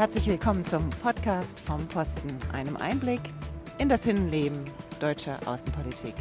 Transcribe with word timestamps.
herzlich 0.00 0.28
willkommen 0.28 0.64
zum 0.64 0.88
Podcast 0.88 1.60
vom 1.60 1.86
Posten, 1.86 2.34
einem 2.54 2.74
Einblick 2.78 3.20
in 3.76 3.90
das 3.90 4.06
Innenleben 4.06 4.64
deutscher 4.98 5.38
Außenpolitik. 5.44 6.14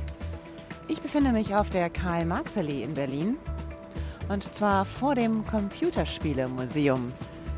Ich 0.90 1.02
befinde 1.02 1.32
mich 1.32 1.56
auf 1.56 1.70
der 1.70 1.90
Karl-Marx-Allee 1.90 2.84
in 2.84 2.94
Berlin 2.94 3.38
und 4.28 4.54
zwar 4.54 4.84
vor 4.84 5.16
dem 5.16 5.46
Computerspielemuseum. 5.46 7.14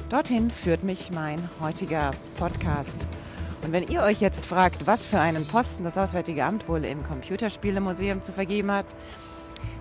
Dorthin 0.10 0.52
führt 0.52 0.84
mich 0.84 1.10
mein 1.10 1.50
heutiger 1.60 2.12
Podcast. 2.38 3.08
Und 3.64 3.72
wenn 3.72 3.88
ihr 3.88 4.04
euch 4.04 4.22
jetzt 4.22 4.46
fragt, 4.46 4.86
was 4.86 5.08
für 5.08 5.20
einen 5.20 5.48
Posten 5.48 5.84
das 5.84 5.98
Auswärtige 5.98 6.46
Amt 6.46 6.70
wohl 6.70 6.86
im 6.86 7.02
Computerspielemuseum 7.02 8.22
zu 8.22 8.32
vergeben 8.32 8.72
hat, 8.72 8.86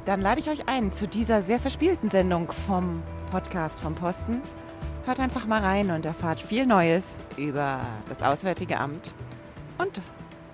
dann 0.07 0.23
lade 0.23 0.41
ich 0.41 0.49
euch 0.49 0.67
ein 0.71 0.91
zu 0.95 1.07
dieser 1.07 1.43
sehr 1.43 1.61
verspielten 1.61 2.09
Sendung 2.09 2.51
vom 2.51 3.03
Podcast 3.31 3.83
vom 3.83 3.95
Posten. 3.95 4.41
Hört 5.07 5.19
einfach 5.19 5.47
mal 5.47 5.63
rein 5.63 5.91
und 5.91 6.05
erfahrt 6.05 6.41
viel 6.41 6.67
Neues 6.67 7.19
über 7.39 7.81
das 8.09 8.23
Auswärtige 8.23 8.79
Amt 8.79 9.15
und 9.79 10.01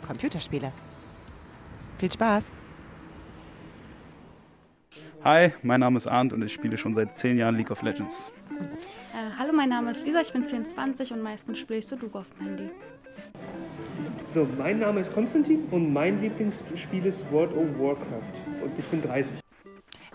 Computerspiele. 0.07 0.73
Viel 1.99 2.13
Spaß! 2.13 2.53
Hi, 5.25 5.53
mein 5.63 5.81
Name 5.81 5.97
ist 5.97 6.07
Arndt 6.07 6.33
und 6.33 6.43
ich 6.43 6.53
spiele 6.53 6.79
schon 6.79 6.95
seit 6.95 7.19
zehn 7.19 7.37
Jahren 7.37 7.57
League 7.57 7.73
of 7.73 7.83
Legends. 7.83 8.31
Äh, 8.51 9.37
hallo, 9.37 9.53
mein 9.53 9.69
Name 9.69 9.91
ist 9.91 10.07
Lisa, 10.07 10.21
ich 10.21 10.33
bin 10.33 10.45
24 10.45 11.13
und 11.13 11.23
meistens 11.23 11.59
spiele 11.59 11.81
ich 11.81 11.87
Sudoku 11.87 12.19
auf 12.19 12.31
dem 12.31 12.47
Handy. 12.47 12.71
So, 14.29 14.47
mein 14.57 14.79
Name 14.79 15.01
ist 15.01 15.13
Konstantin 15.13 15.65
und 15.73 15.93
mein 15.93 16.21
Lieblingsspiel 16.21 17.05
ist 17.05 17.31
World 17.33 17.51
of 17.57 17.67
Warcraft 17.81 18.63
und 18.63 18.79
ich 18.79 18.85
bin 18.87 19.03
30. 19.03 19.39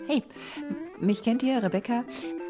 Hey, 0.06 0.22
mich 1.00 1.22
kennt 1.22 1.42
ihr, 1.42 1.62
Rebecca. 1.62 2.04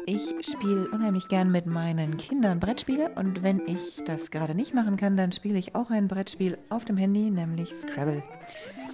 Ich 0.05 0.33
spiele 0.45 0.89
unheimlich 0.91 1.29
gern 1.29 1.49
mit 1.49 1.65
meinen 1.65 2.17
Kindern 2.17 2.59
Brettspiele 2.59 3.11
und 3.15 3.41
wenn 3.41 3.61
ich 3.67 4.03
das 4.05 4.31
gerade 4.31 4.53
nicht 4.53 4.73
machen 4.73 4.97
kann, 4.97 5.15
dann 5.15 5.31
spiele 5.31 5.57
ich 5.57 5.75
auch 5.75 5.91
ein 5.91 6.09
Brettspiel 6.09 6.57
auf 6.69 6.83
dem 6.83 6.97
Handy, 6.97 7.31
nämlich 7.31 7.73
Scrabble. 7.73 8.21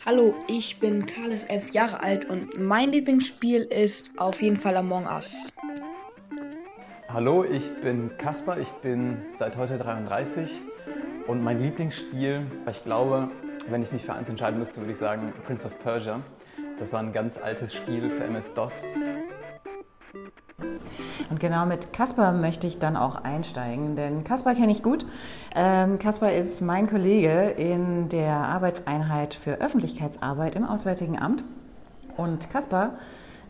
Hallo, 0.06 0.36
ich 0.48 0.80
bin 0.80 1.08
Carlos, 1.08 1.46
elf 1.46 1.72
Jahre 1.72 2.04
alt 2.04 2.30
und 2.30 2.60
mein 2.60 2.92
Lieblingsspiel 2.92 3.62
ist 3.62 4.20
auf 4.20 4.40
jeden 4.42 4.58
Fall 4.58 4.78
Among 4.78 5.06
Us. 5.08 5.34
Hallo, 7.08 7.44
ich 7.44 7.64
bin 7.82 8.12
Kaspar, 8.20 8.60
ich 8.60 8.70
bin 8.84 9.18
seit 9.40 9.58
heute 9.58 9.80
33 9.80 10.52
und 11.26 11.44
mein 11.44 11.60
Lieblingsspiel, 11.60 12.46
ich 12.70 12.84
glaube, 12.84 13.30
wenn 13.68 13.82
ich 13.82 13.92
mich 13.92 14.04
für 14.04 14.14
eins 14.14 14.30
entscheiden 14.30 14.60
müsste, 14.60 14.78
würde 14.78 14.92
ich 14.92 15.00
sagen 15.00 15.34
Prince 15.48 15.66
of 15.66 15.80
Persia. 15.80 16.22
Das 16.80 16.94
war 16.94 17.00
ein 17.02 17.14
ganz 17.14 17.40
altes 17.40 17.74
Spiel 17.74 18.10
für 18.12 18.26
MS-DOS. 18.26 18.84
Und 21.30 21.40
genau 21.40 21.66
mit 21.66 21.94
Kaspar 21.94 22.32
möchte 22.32 22.68
ich 22.68 22.80
dann 22.80 22.98
auch 22.98 23.24
einsteigen, 23.24 23.96
denn 23.96 24.24
Kaspar 24.24 24.56
kenne 24.56 24.72
ich 24.72 24.84
gut. 24.84 25.06
Ähm, 25.56 26.00
Kaspar 26.00 26.34
ist 26.34 26.62
mein 26.62 26.90
Kollege 26.90 27.54
in 27.58 28.10
der 28.10 28.36
Arbeitseinheit 28.36 29.34
für 29.34 29.62
Öffentlichkeitsarbeit 29.62 30.56
im 30.56 30.66
Auswärtigen 30.66 31.20
Amt. 31.20 31.44
Und 32.18 32.50
Kaspar 32.50 32.94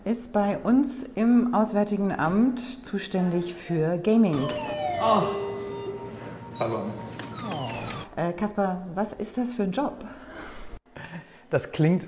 ist 0.05 0.33
bei 0.33 0.57
uns 0.57 1.03
im 1.03 1.53
Auswärtigen 1.53 2.11
Amt 2.11 2.85
zuständig 2.85 3.53
für 3.53 3.97
Gaming. 3.97 4.37
Oh. 5.01 5.21
Hallo. 6.59 6.81
Äh, 8.15 8.33
Kaspar, 8.33 8.85
was 8.95 9.13
ist 9.13 9.37
das 9.37 9.53
für 9.53 9.63
ein 9.63 9.71
Job? 9.71 10.03
Das 11.49 11.71
klingt 11.71 12.07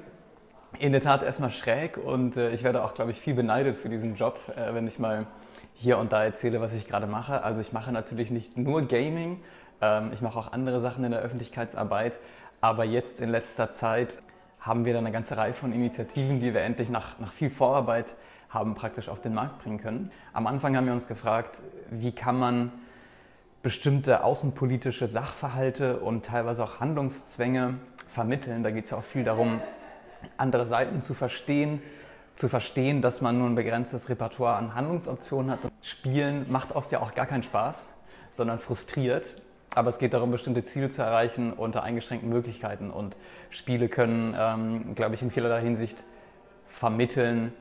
in 0.80 0.92
der 0.92 1.02
Tat 1.02 1.24
erstmal 1.24 1.52
schräg 1.52 1.98
und 1.98 2.38
äh, 2.38 2.52
ich 2.52 2.64
werde 2.64 2.84
auch, 2.84 2.94
glaube 2.94 3.12
ich, 3.12 3.20
viel 3.20 3.34
beneidet 3.34 3.76
für 3.76 3.90
diesen 3.90 4.16
Job, 4.16 4.40
äh, 4.56 4.74
wenn 4.74 4.88
ich 4.88 5.00
mal 5.00 5.26
hier 5.74 5.98
und 5.98 6.12
da 6.12 6.24
erzähle, 6.24 6.62
was 6.62 6.74
ich 6.74 6.88
gerade 6.88 7.08
mache. 7.08 7.44
Also 7.44 7.62
ich 7.62 7.74
mache 7.74 7.92
natürlich 7.92 8.32
nicht 8.32 8.58
nur 8.58 8.84
Gaming, 8.84 9.42
ähm, 9.82 10.12
ich 10.14 10.22
mache 10.22 10.38
auch 10.38 10.52
andere 10.52 10.80
Sachen 10.80 11.04
in 11.04 11.12
der 11.12 11.22
Öffentlichkeitsarbeit, 11.22 12.20
aber 12.62 12.84
jetzt 12.84 13.20
in 13.20 13.30
letzter 13.30 13.72
Zeit 13.72 14.22
haben 14.60 14.86
wir 14.86 14.94
dann 14.94 15.06
eine 15.06 15.14
ganze 15.14 15.38
Reihe 15.38 15.54
von 15.54 15.74
Initiativen, 15.74 16.40
die 16.40 16.54
wir 16.54 16.62
endlich 16.62 16.90
nach, 16.90 17.20
nach 17.20 17.34
viel 17.34 17.50
Vorarbeit 17.50 18.16
haben 18.50 18.76
praktisch 18.76 19.10
auf 19.10 19.22
den 19.22 19.34
Markt 19.34 19.64
bringen 19.64 19.80
können. 19.80 20.12
Am 20.34 20.46
Anfang 20.46 20.76
haben 20.76 20.86
wir 20.86 20.94
uns 20.94 21.08
gefragt, 21.08 21.58
wie 21.90 22.12
kann 22.12 22.38
man 22.38 22.72
bestimmte 23.64 24.24
außenpolitische 24.24 25.08
Sachverhalte 25.08 26.00
und 26.00 26.26
teilweise 26.26 26.64
auch 26.64 26.80
Handlungszwänge 26.80 27.76
vermitteln. 28.08 28.64
Da 28.64 28.72
geht 28.72 28.86
es 28.86 28.90
ja 28.92 28.98
auch 28.98 29.04
viel 29.04 29.24
darum, 29.24 29.62
andere 30.38 30.66
Seiten 30.66 31.02
zu 31.02 31.14
verstehen, 31.14 31.82
zu 32.36 32.50
verstehen, 32.50 33.02
dass 33.02 33.22
man 33.22 33.38
nur 33.38 33.48
ein 33.48 33.56
begrenztes 33.56 34.10
Repertoire 34.10 34.56
an 34.56 34.74
Handlungsoptionen 34.74 35.52
hat. 35.52 35.60
Spielen 35.82 36.52
macht 36.52 36.76
oft 36.76 36.92
ja 36.92 37.02
auch 37.02 37.14
gar 37.14 37.26
keinen 37.26 37.44
Spaß, 37.44 37.86
sondern 38.34 38.60
frustriert. 38.60 39.42
Aber 39.74 39.90
es 39.90 40.00
geht 40.00 40.14
darum, 40.14 40.32
bestimmte 40.32 40.64
Ziele 40.64 40.90
zu 40.90 41.02
erreichen 41.02 41.54
unter 41.54 41.84
eingeschränkten 41.84 42.30
Möglichkeiten. 42.30 42.92
Und 42.92 43.16
Spiele 43.50 43.88
können, 43.88 44.36
ähm, 44.38 44.96
glaube 44.96 45.16
ich, 45.16 45.22
in 45.22 45.32
vielerlei 45.32 45.62
Hinsicht 45.62 46.04
vermitteln, 46.68 47.54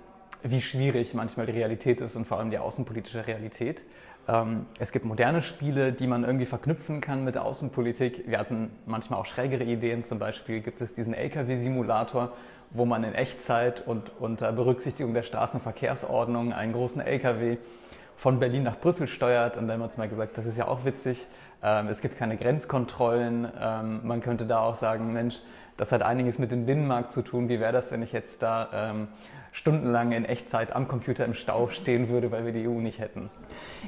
wie 0.43 0.62
schwierig 0.62 1.15
manchmal 1.15 1.47
die 1.47 1.53
Realität 1.53 2.00
ist 2.00 2.16
und 2.16 2.26
vor 2.26 2.38
allem 2.38 2.50
die 2.50 2.59
außenpolitische 2.59 3.26
Realität. 3.26 3.84
Ähm, 4.28 4.66
es 4.78 4.92
gibt 4.92 5.04
moderne 5.04 5.42
Spiele, 5.42 5.92
die 5.92 6.06
man 6.06 6.25
irgendwie 6.25 6.47
verknüpfen 6.47 7.00
kann 7.00 7.25
mit 7.25 7.34
der 7.34 7.44
Außenpolitik. 7.44 8.25
Wir 8.28 8.38
hatten 8.38 8.70
manchmal 8.86 9.19
auch 9.19 9.26
schrägere 9.26 9.64
Ideen. 9.64 10.04
Zum 10.04 10.19
Beispiel 10.19 10.60
gibt 10.60 10.81
es 10.81 10.94
diesen 10.94 11.14
LKW-Simulator, 11.14 12.32
wo 12.70 12.84
man 12.84 13.04
in 13.04 13.14
Echtzeit 13.14 13.86
und 13.86 14.12
unter 14.20 14.53
Berücksichtigung 14.53 15.14
der 15.14 15.22
Straßenverkehrsordnung 15.22 16.53
einen 16.53 16.72
großen 16.72 17.00
LKW 17.00 17.58
von 18.16 18.38
Berlin 18.38 18.62
nach 18.62 18.78
Brüssel 18.78 19.06
steuert. 19.06 19.56
Und 19.56 19.66
dann 19.66 19.75
haben 19.75 19.81
wir 19.81 19.86
uns 19.86 19.97
mal 19.97 20.08
gesagt, 20.08 20.37
das 20.37 20.47
ist 20.47 20.58
ja 20.58 20.69
auch 20.69 20.84
witzig. 20.84 21.26
Ähm, 21.62 21.88
es 21.88 22.00
gibt 22.00 22.16
keine 22.16 22.37
Grenzkontrollen. 22.37 23.48
Ähm, 23.60 24.00
man 24.04 24.20
könnte 24.20 24.47
da 24.47 24.60
auch 24.60 24.76
sagen, 24.76 25.12
Mensch, 25.12 25.41
das 25.76 25.92
hat 25.92 26.02
einiges 26.02 26.38
mit 26.38 26.52
dem 26.52 26.66
Binnenmarkt 26.66 27.12
zu 27.12 27.22
tun. 27.22 27.48
Wie 27.48 27.58
wäre 27.58 27.72
das, 27.72 27.91
wenn 27.91 28.02
ich 28.02 28.12
jetzt 28.12 28.42
da 28.42 28.69
stundenlang 29.53 30.12
in 30.12 30.25
Echtzeit 30.25 30.75
am 30.75 30.88
Computer 30.88 31.25
im 31.25 31.34
Stau 31.34 31.69
stehen 31.69 32.09
würde, 32.09 32.31
weil 32.31 32.44
wir 32.44 32.53
die 32.53 32.66
EU 32.69 32.81
nicht 32.81 32.99
hätten. 32.99 33.31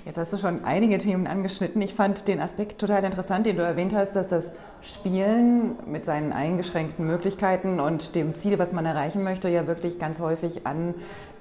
Jetzt 0.05 0.19
hast 0.19 0.33
du 0.33 0.39
schon 0.39 0.65
einige 0.65 0.99
Themen 0.99 1.27
angeschnitten. 1.27 1.81
Ich 1.83 1.95
fand 1.95 2.27
den 2.29 2.41
Aspekt 2.41 2.81
total 2.81 3.05
interessant, 3.05 3.47
den 3.47 3.57
du 3.57 3.63
erwähnt 3.63 3.95
hast, 3.95 4.17
dass 4.17 4.29
das 4.29 4.53
Spielen 4.81 5.77
mit 5.87 6.05
seinen 6.05 6.33
eingeschränkten 6.33 7.07
Möglichkeiten 7.07 7.79
und 7.79 8.15
dem 8.17 8.35
Ziel, 8.35 8.59
was 8.59 8.73
man 8.73 8.85
erreichen 8.85 9.23
möchte, 9.23 9.49
ja 9.49 9.67
wirklich 9.67 9.99
ganz 9.99 10.19
häufig 10.19 10.67
an 10.67 10.95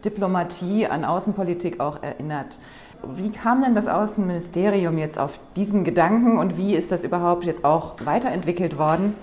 Diplomatie, 0.06 0.88
an 0.88 1.06
Außenpolitik 1.06 1.80
auch 1.80 2.04
erinnert. 2.04 2.60
Wie 3.04 3.32
kam 3.32 3.64
denn 3.64 3.74
das 3.74 3.88
Außenministerium 3.88 5.00
jetzt 5.00 5.18
auf 5.18 5.40
diesen 5.56 5.84
Gedanken 5.84 6.38
und 6.38 6.58
wie 6.58 6.76
ist 6.76 6.92
das 6.92 7.04
überhaupt 7.04 7.44
jetzt 7.44 7.66
auch 7.66 7.96
weiterentwickelt 8.06 8.78
worden? 8.78 9.16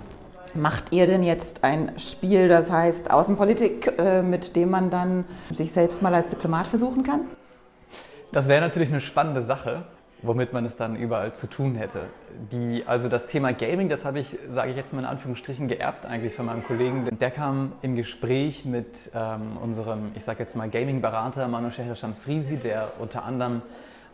Macht 0.54 0.92
ihr 0.92 1.06
denn 1.06 1.22
jetzt 1.22 1.64
ein 1.64 1.92
Spiel, 1.98 2.48
das 2.48 2.70
heißt 2.70 3.10
Außenpolitik, 3.10 3.92
äh, 3.98 4.22
mit 4.22 4.56
dem 4.56 4.70
man 4.70 4.90
dann 4.90 5.24
sich 5.50 5.72
selbst 5.72 6.02
mal 6.02 6.14
als 6.14 6.28
Diplomat 6.28 6.66
versuchen 6.66 7.02
kann? 7.02 7.20
Das 8.32 8.48
wäre 8.48 8.60
natürlich 8.60 8.90
eine 8.90 9.00
spannende 9.00 9.42
Sache, 9.42 9.84
womit 10.22 10.52
man 10.52 10.64
es 10.64 10.76
dann 10.76 10.96
überall 10.96 11.32
zu 11.32 11.46
tun 11.46 11.76
hätte. 11.76 12.00
Die, 12.52 12.84
also 12.86 13.08
das 13.08 13.26
Thema 13.26 13.52
Gaming, 13.52 13.88
das 13.88 14.04
habe 14.04 14.18
ich, 14.18 14.36
sage 14.50 14.70
ich 14.70 14.76
jetzt 14.76 14.92
mal 14.92 15.00
in 15.00 15.06
Anführungsstrichen, 15.06 15.68
geerbt 15.68 16.04
eigentlich 16.04 16.34
von 16.34 16.46
meinem 16.46 16.64
Kollegen. 16.64 17.08
Der 17.18 17.30
kam 17.30 17.72
im 17.82 17.96
Gespräch 17.96 18.64
mit 18.64 19.10
ähm, 19.14 19.56
unserem, 19.62 20.10
ich 20.14 20.24
sage 20.24 20.40
jetzt 20.40 20.56
mal 20.56 20.68
Gaming-Berater 20.68 21.48
Manu 21.48 21.70
Shamsrizi, 21.70 22.56
der 22.56 22.92
unter 22.98 23.24
anderem 23.24 23.62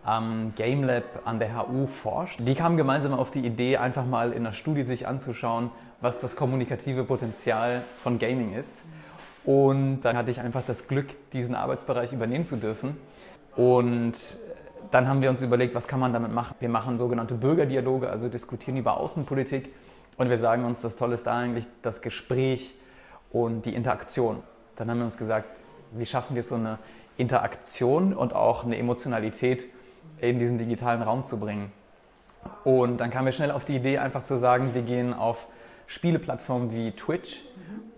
am 0.04 0.52
Game 0.54 0.84
Lab 0.84 1.04
an 1.24 1.38
der 1.38 1.56
HU 1.56 1.86
forscht. 1.86 2.40
Die 2.40 2.54
kamen 2.54 2.76
gemeinsam 2.76 3.14
auf 3.14 3.30
die 3.30 3.44
Idee, 3.44 3.78
einfach 3.78 4.04
mal 4.04 4.32
in 4.32 4.44
der 4.44 4.52
Studie 4.52 4.84
sich 4.84 5.08
anzuschauen, 5.08 5.70
was 6.04 6.20
das 6.20 6.36
kommunikative 6.36 7.02
Potenzial 7.02 7.82
von 7.96 8.18
Gaming 8.18 8.54
ist. 8.54 8.82
Und 9.44 10.02
dann 10.02 10.16
hatte 10.16 10.30
ich 10.30 10.38
einfach 10.38 10.62
das 10.66 10.86
Glück, 10.86 11.06
diesen 11.32 11.54
Arbeitsbereich 11.54 12.12
übernehmen 12.12 12.44
zu 12.44 12.56
dürfen. 12.56 12.96
Und 13.56 14.12
dann 14.90 15.08
haben 15.08 15.22
wir 15.22 15.30
uns 15.30 15.40
überlegt, 15.40 15.74
was 15.74 15.88
kann 15.88 16.00
man 16.00 16.12
damit 16.12 16.30
machen. 16.30 16.54
Wir 16.60 16.68
machen 16.68 16.98
sogenannte 16.98 17.34
Bürgerdialoge, 17.34 18.10
also 18.10 18.28
diskutieren 18.28 18.76
über 18.76 18.98
Außenpolitik. 18.98 19.74
Und 20.18 20.28
wir 20.28 20.38
sagen 20.38 20.64
uns, 20.64 20.82
das 20.82 20.96
Tolle 20.96 21.14
ist 21.14 21.26
da 21.26 21.38
eigentlich 21.38 21.66
das 21.80 22.02
Gespräch 22.02 22.74
und 23.32 23.64
die 23.64 23.74
Interaktion. 23.74 24.42
Dann 24.76 24.90
haben 24.90 24.98
wir 24.98 25.04
uns 25.06 25.16
gesagt, 25.16 25.48
wie 25.92 26.06
schaffen 26.06 26.36
wir 26.36 26.42
so 26.42 26.54
eine 26.54 26.78
Interaktion 27.16 28.12
und 28.12 28.34
auch 28.34 28.64
eine 28.64 28.76
Emotionalität 28.76 29.64
in 30.20 30.38
diesen 30.38 30.58
digitalen 30.58 31.00
Raum 31.00 31.24
zu 31.24 31.38
bringen. 31.38 31.72
Und 32.62 32.98
dann 32.98 33.10
kamen 33.10 33.24
wir 33.24 33.32
schnell 33.32 33.50
auf 33.50 33.64
die 33.64 33.76
Idee, 33.76 33.98
einfach 33.98 34.22
zu 34.22 34.38
sagen, 34.38 34.74
wir 34.74 34.82
gehen 34.82 35.14
auf 35.14 35.46
Spieleplattformen 35.94 36.72
wie 36.72 36.90
Twitch, 36.90 37.40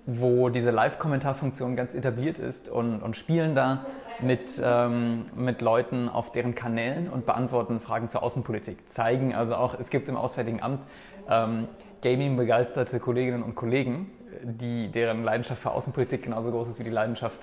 wo 0.05 0.51
diese 0.51 0.71
Live-Kommentarfunktion 0.71 1.77
ganz 1.77 1.95
etabliert 1.95 2.39
ist 2.39 2.69
und, 2.69 3.01
und 3.01 3.17
spielen 3.17 3.55
da 3.55 3.87
mit, 4.21 4.61
ähm, 4.63 5.25
mit 5.35 5.63
Leuten 5.63 6.11
auf 6.11 6.31
deren 6.31 6.55
Kanälen 6.55 7.09
und 7.09 7.25
beantworten 7.25 7.81
Fragen 7.81 8.11
zur 8.11 8.23
Außenpolitik. 8.23 8.89
Zeigen 8.89 9.35
also 9.35 9.57
auch, 9.57 9.81
es 9.81 9.89
gibt 9.89 10.11
im 10.11 10.17
Auswärtigen 10.17 10.63
Amt 10.63 10.81
ähm, 11.29 11.69
Gaming-begeisterte 12.03 13.01
Kolleginnen 13.01 13.43
und 13.43 13.55
Kollegen, 13.55 14.11
die, 14.43 14.89
deren 14.91 15.25
Leidenschaft 15.25 15.63
für 15.63 15.71
Außenpolitik 15.71 16.23
genauso 16.23 16.51
groß 16.51 16.69
ist 16.69 16.79
wie 16.79 16.85
die 16.85 16.91
Leidenschaft 16.91 17.41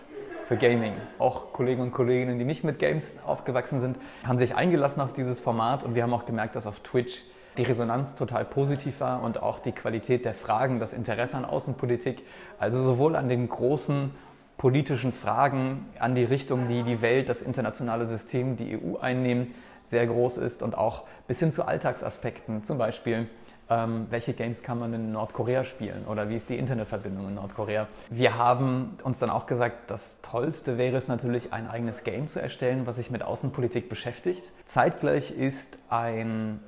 für 0.48 0.56
Gaming. 0.56 0.94
Auch 1.18 1.52
Kollegen 1.52 1.82
und 1.82 1.92
Kolleginnen, 1.92 2.38
die 2.38 2.46
nicht 2.46 2.64
mit 2.64 2.78
Games 2.78 3.18
aufgewachsen 3.26 3.82
sind, 3.82 3.98
haben 4.24 4.38
sich 4.38 4.56
eingelassen 4.56 5.02
auf 5.02 5.14
dieses 5.14 5.40
Format 5.40 5.84
und 5.84 5.96
wir 5.96 6.04
haben 6.04 6.14
auch 6.14 6.26
gemerkt, 6.26 6.56
dass 6.56 6.68
auf 6.68 6.80
Twitch 6.82 7.24
die 7.58 7.64
Resonanz 7.64 8.16
total 8.16 8.46
positiv 8.46 9.00
war 9.00 9.22
und 9.24 9.42
auch 9.42 9.60
die 9.60 9.72
Qualität 9.72 10.26
der 10.26 10.34
Fragen, 10.34 10.80
das 10.80 10.94
Interesse 10.94 11.38
an 11.38 11.46
Außenpolitik, 11.46 12.24
also 12.60 12.82
sowohl 12.82 13.16
an 13.16 13.30
den 13.30 13.48
großen 13.48 14.12
politischen 14.58 15.14
Fragen, 15.14 15.88
an 16.00 16.16
die 16.16 16.24
Richtung, 16.24 16.68
die 16.68 16.84
die 16.84 17.02
Welt, 17.02 17.30
das 17.30 17.42
internationale 17.42 18.06
System, 18.06 18.56
die 18.56 18.78
EU 18.78 18.98
einnehmen, 18.98 19.54
sehr 19.86 20.08
groß 20.08 20.38
ist 20.38 20.64
und 20.64 20.78
auch 20.78 21.04
bis 21.28 21.40
hin 21.40 21.52
zu 21.52 21.66
Alltagsaspekten, 21.66 22.64
zum 22.64 22.78
Beispiel 22.78 23.28
ähm, 23.70 24.08
welche 24.10 24.34
Games 24.34 24.64
kann 24.64 24.80
man 24.80 24.94
in 24.94 25.12
Nordkorea 25.12 25.64
spielen 25.64 26.06
oder 26.06 26.30
wie 26.30 26.36
ist 26.36 26.50
die 26.50 26.58
Internetverbindung 26.58 27.30
in 27.30 27.36
Nordkorea. 27.36 27.88
Wir 28.10 28.38
haben 28.38 28.98
uns 29.04 29.20
dann 29.20 29.30
auch 29.30 29.46
gesagt, 29.46 29.90
das 29.90 30.22
Tollste 30.22 30.78
wäre 30.78 30.98
es 30.98 31.08
natürlich, 31.08 31.54
ein 31.54 31.70
eigenes 31.70 32.04
Game 32.04 32.28
zu 32.28 32.42
erstellen, 32.42 32.86
was 32.86 32.98
sich 32.98 33.12
mit 33.12 33.24
Außenpolitik 33.24 33.90
beschäftigt. 33.90 34.52
Zeitgleich 34.66 35.32
ist 35.32 35.78
ein 35.90 36.60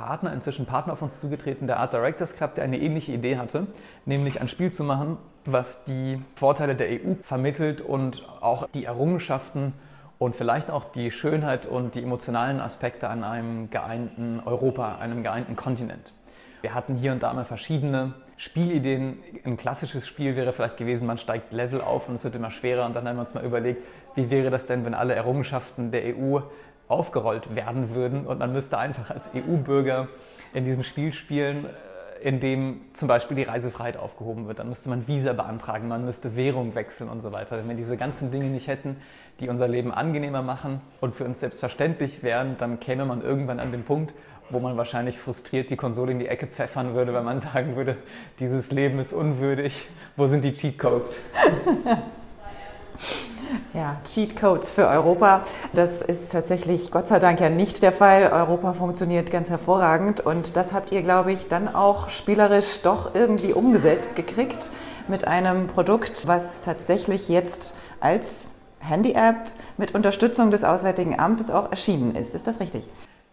Partner, 0.00 0.32
inzwischen 0.32 0.64
Partner 0.64 0.94
auf 0.94 1.02
uns 1.02 1.20
zugetreten, 1.20 1.66
der 1.66 1.78
Art 1.78 1.92
Directors 1.92 2.34
Club, 2.34 2.54
der 2.54 2.64
eine 2.64 2.78
ähnliche 2.78 3.12
Idee 3.12 3.36
hatte, 3.36 3.66
nämlich 4.06 4.40
ein 4.40 4.48
Spiel 4.48 4.72
zu 4.72 4.82
machen, 4.82 5.18
was 5.44 5.84
die 5.84 6.22
Vorteile 6.36 6.74
der 6.74 6.88
EU 6.88 7.16
vermittelt 7.22 7.82
und 7.82 8.26
auch 8.40 8.66
die 8.72 8.86
Errungenschaften 8.86 9.74
und 10.18 10.34
vielleicht 10.34 10.70
auch 10.70 10.86
die 10.86 11.10
Schönheit 11.10 11.66
und 11.66 11.96
die 11.96 12.02
emotionalen 12.02 12.60
Aspekte 12.60 13.08
an 13.08 13.24
einem 13.24 13.68
geeinten 13.68 14.40
Europa, 14.42 14.96
einem 14.96 15.22
geeinten 15.22 15.54
Kontinent. 15.54 16.14
Wir 16.62 16.72
hatten 16.74 16.96
hier 16.96 17.12
und 17.12 17.22
da 17.22 17.34
mal 17.34 17.44
verschiedene 17.44 18.14
Spielideen. 18.38 19.18
Ein 19.44 19.58
klassisches 19.58 20.08
Spiel 20.08 20.34
wäre 20.34 20.54
vielleicht 20.54 20.78
gewesen, 20.78 21.06
man 21.06 21.18
steigt 21.18 21.52
Level 21.52 21.82
auf 21.82 22.08
und 22.08 22.14
es 22.14 22.24
wird 22.24 22.34
immer 22.34 22.50
schwerer 22.50 22.86
und 22.86 22.96
dann 22.96 23.06
haben 23.06 23.16
wir 23.16 23.22
uns 23.22 23.34
mal 23.34 23.44
überlegt, 23.44 23.82
wie 24.14 24.30
wäre 24.30 24.48
das 24.48 24.66
denn, 24.66 24.86
wenn 24.86 24.94
alle 24.94 25.14
Errungenschaften 25.14 25.90
der 25.90 26.16
EU 26.16 26.40
aufgerollt 26.90 27.54
werden 27.54 27.94
würden 27.94 28.26
und 28.26 28.38
man 28.38 28.52
müsste 28.52 28.78
einfach 28.78 29.10
als 29.10 29.30
EU-Bürger 29.34 30.08
in 30.52 30.64
diesem 30.64 30.82
Spiel 30.82 31.12
spielen, 31.12 31.66
äh, 31.66 32.28
in 32.28 32.40
dem 32.40 32.82
zum 32.92 33.08
Beispiel 33.08 33.36
die 33.36 33.44
Reisefreiheit 33.44 33.96
aufgehoben 33.96 34.46
wird. 34.46 34.58
Dann 34.58 34.68
müsste 34.68 34.90
man 34.90 35.08
Visa 35.08 35.32
beantragen, 35.32 35.88
man 35.88 36.04
müsste 36.04 36.36
Währung 36.36 36.74
wechseln 36.74 37.08
und 37.08 37.20
so 37.20 37.32
weiter. 37.32 37.58
Wenn 37.58 37.68
wir 37.68 37.76
diese 37.76 37.96
ganzen 37.96 38.30
Dinge 38.30 38.46
nicht 38.46 38.66
hätten, 38.66 38.96
die 39.38 39.48
unser 39.48 39.68
Leben 39.68 39.92
angenehmer 39.92 40.42
machen 40.42 40.82
und 41.00 41.14
für 41.14 41.24
uns 41.24 41.40
selbstverständlich 41.40 42.22
wären, 42.22 42.56
dann 42.58 42.78
käme 42.78 43.06
man 43.06 43.22
irgendwann 43.22 43.58
an 43.58 43.72
den 43.72 43.84
Punkt, 43.84 44.12
wo 44.50 44.58
man 44.58 44.76
wahrscheinlich 44.76 45.18
frustriert 45.18 45.70
die 45.70 45.76
Konsole 45.76 46.12
in 46.12 46.18
die 46.18 46.28
Ecke 46.28 46.46
pfeffern 46.46 46.94
würde, 46.94 47.14
weil 47.14 47.22
man 47.22 47.40
sagen 47.40 47.76
würde, 47.76 47.96
dieses 48.38 48.70
Leben 48.70 48.98
ist 48.98 49.12
unwürdig. 49.12 49.86
Wo 50.16 50.26
sind 50.26 50.44
die 50.44 50.52
Cheatcodes? 50.52 51.20
Ja, 53.74 54.00
Cheatcodes 54.04 54.70
für 54.72 54.86
Europa. 54.88 55.42
Das 55.72 56.02
ist 56.02 56.32
tatsächlich 56.32 56.90
Gott 56.90 57.08
sei 57.08 57.18
Dank 57.18 57.40
ja 57.40 57.50
nicht 57.50 57.82
der 57.82 57.92
Fall. 57.92 58.30
Europa 58.32 58.72
funktioniert 58.72 59.30
ganz 59.30 59.50
hervorragend 59.50 60.20
und 60.20 60.56
das 60.56 60.72
habt 60.72 60.92
ihr, 60.92 61.02
glaube 61.02 61.32
ich, 61.32 61.48
dann 61.48 61.72
auch 61.74 62.08
spielerisch 62.08 62.82
doch 62.82 63.14
irgendwie 63.14 63.52
umgesetzt 63.52 64.16
gekriegt 64.16 64.70
mit 65.08 65.26
einem 65.26 65.66
Produkt, 65.66 66.26
was 66.26 66.60
tatsächlich 66.60 67.28
jetzt 67.28 67.74
als 68.00 68.54
Handy-App 68.80 69.50
mit 69.76 69.94
Unterstützung 69.94 70.50
des 70.50 70.64
Auswärtigen 70.64 71.18
Amtes 71.18 71.50
auch 71.50 71.70
erschienen 71.70 72.14
ist. 72.14 72.34
Ist 72.34 72.46
das 72.46 72.60
richtig? 72.60 72.88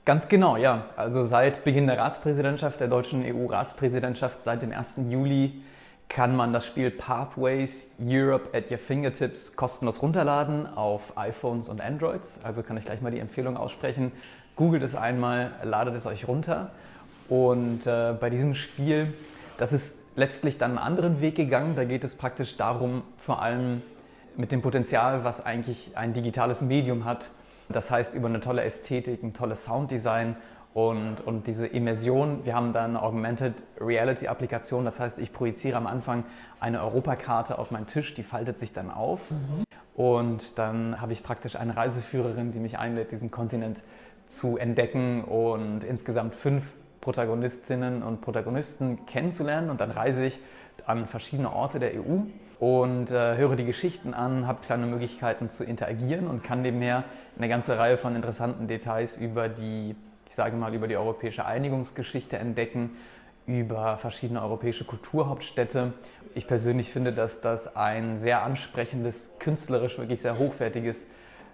Ganz 0.05 0.27
genau, 0.29 0.55
ja. 0.55 0.85
Also 0.95 1.25
seit 1.25 1.63
Beginn 1.63 1.87
der 1.87 1.97
Ratspräsidentschaft, 1.97 2.79
der 2.79 2.87
deutschen 2.87 3.23
EU-Ratspräsidentschaft, 3.25 4.43
seit 4.43 4.61
dem 4.61 4.71
1. 4.71 4.93
Juli 5.09 5.61
kann 6.09 6.35
man 6.35 6.53
das 6.53 6.65
Spiel 6.65 6.89
Pathways 6.89 7.87
Europe 7.99 8.57
at 8.57 8.71
Your 8.71 8.77
Fingertips 8.77 9.55
kostenlos 9.55 10.01
runterladen 10.01 10.65
auf 10.65 11.17
iPhones 11.17 11.67
und 11.69 11.81
Androids. 11.81 12.39
Also 12.43 12.63
kann 12.63 12.77
ich 12.77 12.85
gleich 12.85 13.01
mal 13.01 13.11
die 13.11 13.19
Empfehlung 13.19 13.57
aussprechen. 13.57 14.11
Googelt 14.55 14.83
es 14.83 14.95
einmal, 14.95 15.51
ladet 15.63 15.95
es 15.95 16.05
euch 16.05 16.27
runter. 16.27 16.71
Und 17.29 17.85
äh, 17.85 18.13
bei 18.19 18.29
diesem 18.29 18.55
Spiel, 18.55 19.13
das 19.57 19.73
ist 19.73 19.97
letztlich 20.15 20.57
dann 20.57 20.71
einen 20.71 20.79
anderen 20.79 21.21
Weg 21.21 21.35
gegangen. 21.35 21.75
Da 21.75 21.83
geht 21.83 22.03
es 22.03 22.15
praktisch 22.15 22.55
darum, 22.57 23.03
vor 23.17 23.41
allem 23.41 23.81
mit 24.37 24.51
dem 24.51 24.61
Potenzial, 24.61 25.23
was 25.23 25.45
eigentlich 25.45 25.91
ein 25.95 26.13
digitales 26.13 26.61
Medium 26.61 27.05
hat. 27.05 27.31
Das 27.69 27.91
heißt, 27.91 28.13
über 28.13 28.29
eine 28.29 28.39
tolle 28.39 28.63
Ästhetik, 28.63 29.23
ein 29.23 29.33
tolles 29.33 29.65
Sounddesign 29.65 30.37
und, 30.77 31.21
und 31.25 31.47
diese 31.47 31.65
Immersion, 31.65 32.45
wir 32.45 32.53
haben 32.53 32.71
dann 32.71 32.91
eine 32.91 33.01
Augmented 33.01 33.55
Reality 33.81 34.27
Applikation, 34.27 34.85
das 34.85 34.99
heißt, 34.99 35.17
ich 35.17 35.33
projiziere 35.33 35.75
am 35.75 35.87
Anfang 35.87 36.23
eine 36.59 36.83
Europakarte 36.83 37.57
auf 37.57 37.71
meinen 37.71 37.87
Tisch, 37.87 38.13
die 38.13 38.21
faltet 38.21 38.59
sich 38.59 38.73
dann 38.73 38.91
auf 38.91 39.31
mhm. 39.31 39.63
und 39.95 40.59
dann 40.59 41.01
habe 41.01 41.13
ich 41.13 41.23
praktisch 41.23 41.55
eine 41.55 41.75
Reiseführerin, 41.75 42.51
die 42.51 42.59
mich 42.59 42.77
einlädt, 42.77 43.11
diesen 43.11 43.31
Kontinent 43.31 43.81
zu 44.27 44.57
entdecken 44.57 45.23
und 45.23 45.83
insgesamt 45.83 46.35
fünf 46.35 46.63
Protagonistinnen 47.01 48.03
und 48.03 48.21
Protagonisten 48.21 49.03
kennenzulernen 49.07 49.71
und 49.71 49.81
dann 49.81 49.89
reise 49.89 50.23
ich 50.23 50.39
an 50.85 51.07
verschiedene 51.07 51.51
Orte 51.51 51.79
der 51.79 51.93
EU 51.95 52.19
und 52.59 53.09
äh, 53.09 53.35
höre 53.35 53.55
die 53.55 53.65
Geschichten 53.65 54.13
an, 54.13 54.45
habe 54.45 54.59
kleine 54.61 54.85
Möglichkeiten 54.85 55.49
zu 55.49 55.63
interagieren 55.63 56.27
und 56.27 56.43
kann 56.43 56.61
nebenher 56.61 57.03
eine 57.35 57.49
ganze 57.49 57.79
Reihe 57.79 57.97
von 57.97 58.15
interessanten 58.15 58.67
Details 58.67 59.17
über 59.17 59.49
die 59.49 59.95
ich 60.29 60.35
sage 60.35 60.55
mal, 60.55 60.73
über 60.73 60.87
die 60.87 60.97
europäische 60.97 61.45
Einigungsgeschichte 61.45 62.37
entdecken, 62.37 62.97
über 63.45 63.97
verschiedene 63.97 64.41
europäische 64.41 64.83
Kulturhauptstädte. 64.83 65.93
Ich 66.35 66.47
persönlich 66.47 66.91
finde, 66.91 67.13
dass 67.13 67.39
das 67.41 67.75
ein 67.75 68.17
sehr 68.17 68.43
ansprechendes, 68.43 69.35
künstlerisch 69.39 69.97
wirklich 69.97 70.21
sehr 70.21 70.37
hochwertiges 70.37 71.07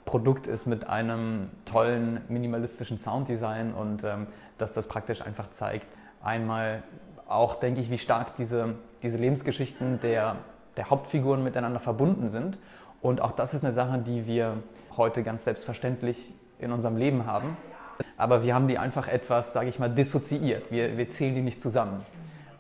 Produkt 0.06 0.48
ist 0.48 0.66
mit 0.66 0.88
einem 0.88 1.50
tollen 1.66 2.22
minimalistischen 2.28 2.98
Sounddesign 2.98 3.74
und 3.74 4.04
ähm, 4.04 4.28
dass 4.58 4.74
das 4.74 4.88
praktisch 4.88 5.22
einfach 5.22 5.52
zeigt, 5.52 5.88
einmal 6.22 6.84
auch, 7.28 7.56
denke 7.56 7.80
ich, 7.80 7.90
wie 7.90 7.98
stark 7.98 8.36
diese, 8.36 8.76
diese 9.02 9.18
Lebensgeschichten 9.18 10.02
der, 10.02 10.38
der 10.76 10.90
Hauptfiguren 10.90 11.44
miteinander 11.44 11.80
verbunden 11.80 12.30
sind. 12.30 12.58
Und 13.02 13.22
auch 13.22 13.32
das 13.32 13.54
ist 13.54 13.64
eine 13.64 13.74
Sache, 13.74 14.00
die 14.00 14.26
wir 14.26 14.58
heute 14.98 15.24
ganz 15.24 15.44
selbstverständlich 15.46 16.34
in 16.60 16.72
unserem 16.72 16.98
Leben 16.98 17.26
haben 17.26 17.56
aber 18.24 18.42
wir 18.42 18.56
haben 18.56 18.70
die 18.70 18.78
einfach 18.78 19.08
etwas, 19.10 19.52
sage 19.52 19.68
ich 19.68 19.80
mal, 19.80 19.90
dissoziiert. 19.90 20.72
Wir, 20.72 20.98
wir 20.98 21.10
zählen 21.10 21.36
die 21.36 21.42
nicht 21.42 21.62
zusammen. 21.62 22.02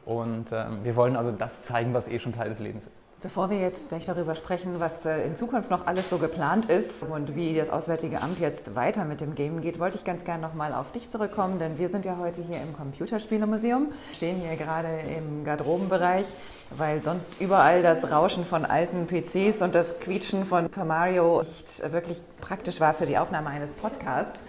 Und 0.06 0.48
ähm, 0.52 0.84
wir 0.84 0.98
wollen 0.98 1.16
also 1.16 1.32
das 1.32 1.64
zeigen, 1.64 1.94
was 1.94 2.10
eh 2.10 2.20
schon 2.20 2.34
Teil 2.34 2.50
des 2.50 2.60
Lebens 2.60 2.88
ist. 2.88 3.06
Bevor 3.22 3.50
wir 3.50 3.58
jetzt 3.58 3.88
gleich 3.88 4.06
darüber 4.06 4.36
sprechen, 4.36 4.82
was 4.82 5.06
äh, 5.06 5.26
in 5.26 5.38
Zukunft 5.38 5.72
noch 5.72 5.88
alles 5.88 6.10
so 6.10 6.18
geplant 6.18 6.66
ist 6.66 7.04
und 7.04 7.38
wie 7.38 7.56
das 7.56 7.70
Auswärtige 7.70 8.22
Amt 8.22 8.42
jetzt 8.42 8.76
weiter 8.76 9.06
mit 9.06 9.22
dem 9.22 9.34
Game 9.34 9.62
geht, 9.62 9.80
wollte 9.80 9.96
ich 9.96 10.04
ganz 10.04 10.26
gerne 10.26 10.42
nochmal 10.42 10.74
auf 10.74 10.92
dich 10.92 11.10
zurückkommen, 11.10 11.58
denn 11.58 11.78
wir 11.78 11.88
sind 11.88 12.04
ja 12.04 12.18
heute 12.20 12.42
hier 12.42 12.58
im 12.58 12.76
Computerspielemuseum, 12.76 13.94
stehen 14.14 14.42
hier 14.42 14.58
gerade 14.58 14.90
im 15.16 15.46
Garderobenbereich, 15.46 16.28
weil 16.72 17.02
sonst 17.02 17.40
überall 17.40 17.82
das 17.82 18.12
Rauschen 18.12 18.44
von 18.44 18.66
alten 18.66 19.08
PCs 19.08 19.62
und 19.62 19.74
das 19.74 20.02
Quietschen 20.02 20.44
von 20.44 20.66
Super 20.66 20.84
Mario 20.84 21.40
nicht 21.40 21.94
wirklich 21.94 22.22
praktisch 22.42 22.82
war 22.82 22.94
für 22.94 23.06
die 23.06 23.18
Aufnahme 23.18 23.52
eines 23.52 23.72
Podcasts. 23.72 24.44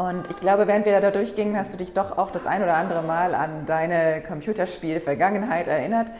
Und 0.00 0.30
ich 0.30 0.38
glaube, 0.38 0.68
während 0.68 0.86
wir 0.86 1.00
da 1.00 1.10
durchgingen, 1.10 1.56
hast 1.56 1.74
du 1.74 1.76
dich 1.76 1.92
doch 1.92 2.18
auch 2.18 2.30
das 2.30 2.46
ein 2.46 2.62
oder 2.62 2.76
andere 2.76 3.02
Mal 3.02 3.34
an 3.34 3.66
deine 3.66 4.22
Computerspiel-Vergangenheit 4.22 5.66
erinnert. 5.66 6.12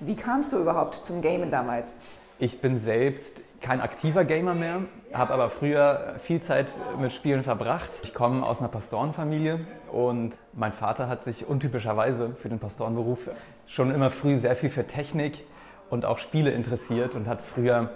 Wie 0.00 0.16
kamst 0.16 0.54
du 0.54 0.58
überhaupt 0.58 1.04
zum 1.04 1.20
Gamen 1.20 1.50
damals? 1.50 1.92
Ich 2.38 2.62
bin 2.62 2.80
selbst 2.80 3.42
kein 3.60 3.82
aktiver 3.82 4.24
Gamer 4.24 4.54
mehr, 4.54 4.80
habe 5.12 5.34
aber 5.34 5.50
früher 5.50 6.14
viel 6.20 6.40
Zeit 6.40 6.72
mit 6.98 7.12
Spielen 7.12 7.42
verbracht. 7.42 7.90
Ich 8.04 8.14
komme 8.14 8.42
aus 8.42 8.60
einer 8.60 8.68
Pastorenfamilie 8.68 9.60
und 9.92 10.38
mein 10.54 10.72
Vater 10.72 11.06
hat 11.06 11.24
sich 11.24 11.46
untypischerweise 11.46 12.30
für 12.40 12.48
den 12.48 12.58
Pastorenberuf 12.58 13.28
schon 13.66 13.94
immer 13.94 14.10
früh 14.10 14.36
sehr 14.36 14.56
viel 14.56 14.70
für 14.70 14.86
Technik 14.86 15.44
und 15.90 16.06
auch 16.06 16.16
Spiele 16.16 16.52
interessiert 16.52 17.14
und 17.14 17.28
hat 17.28 17.42
früher 17.42 17.90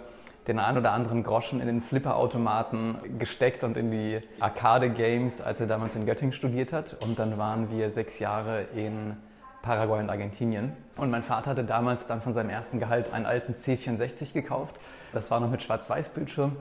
den 0.49 0.59
ein 0.59 0.78
oder 0.78 0.93
anderen 0.93 1.23
Groschen 1.23 1.61
in 1.61 1.67
den 1.67 1.83
Flipperautomaten 1.83 3.19
gesteckt 3.19 3.62
und 3.62 3.76
in 3.76 3.90
die 3.90 4.21
Arcade-Games, 4.40 5.43
als 5.43 5.61
er 5.61 5.67
damals 5.67 5.95
in 5.95 6.07
Göttingen 6.07 6.33
studiert 6.33 6.73
hat. 6.73 6.97
Und 7.00 7.19
dann 7.19 7.37
waren 7.37 7.71
wir 7.71 7.90
sechs 7.90 8.19
Jahre 8.19 8.62
in 8.75 9.17
Paraguay 9.61 10.00
und 10.00 10.09
Argentinien. 10.09 10.73
Und 10.97 11.11
mein 11.11 11.23
Vater 11.23 11.50
hatte 11.50 11.64
damals 11.64 12.07
dann 12.07 12.23
von 12.23 12.33
seinem 12.33 12.49
ersten 12.49 12.81
Gehalt 12.81 13.12
einen 13.12 13.26
alten 13.26 13.55
C64 13.55 14.33
gekauft. 14.33 14.76
Das 15.12 15.31
war 15.31 15.40
noch 15.40 15.50
mit 15.50 15.62
Schwarz-Weiß-Bildschirm. 15.62 16.57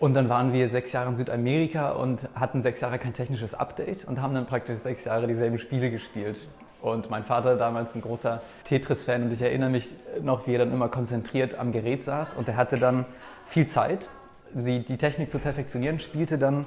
Und 0.00 0.14
dann 0.14 0.28
waren 0.28 0.52
wir 0.52 0.70
sechs 0.70 0.92
Jahre 0.92 1.10
in 1.10 1.16
Südamerika 1.16 1.90
und 1.90 2.28
hatten 2.34 2.62
sechs 2.62 2.80
Jahre 2.80 2.98
kein 2.98 3.12
technisches 3.12 3.52
Update 3.52 4.04
und 4.06 4.22
haben 4.22 4.32
dann 4.32 4.46
praktisch 4.46 4.78
sechs 4.78 5.04
Jahre 5.04 5.26
dieselben 5.26 5.58
Spiele 5.58 5.90
gespielt. 5.90 6.48
Und 6.80 7.10
mein 7.10 7.24
Vater 7.24 7.56
damals 7.56 7.94
ein 7.94 8.02
großer 8.02 8.40
Tetris-Fan 8.64 9.24
und 9.24 9.32
ich 9.32 9.42
erinnere 9.42 9.70
mich 9.70 9.92
noch, 10.22 10.46
wie 10.46 10.54
er 10.54 10.60
dann 10.60 10.72
immer 10.72 10.88
konzentriert 10.88 11.58
am 11.58 11.72
Gerät 11.72 12.04
saß 12.04 12.34
und 12.34 12.48
er 12.48 12.56
hatte 12.56 12.78
dann 12.78 13.04
viel 13.46 13.66
Zeit, 13.66 14.08
die, 14.52 14.80
die 14.80 14.96
Technik 14.96 15.30
zu 15.30 15.38
perfektionieren, 15.38 15.98
spielte 15.98 16.38
dann 16.38 16.64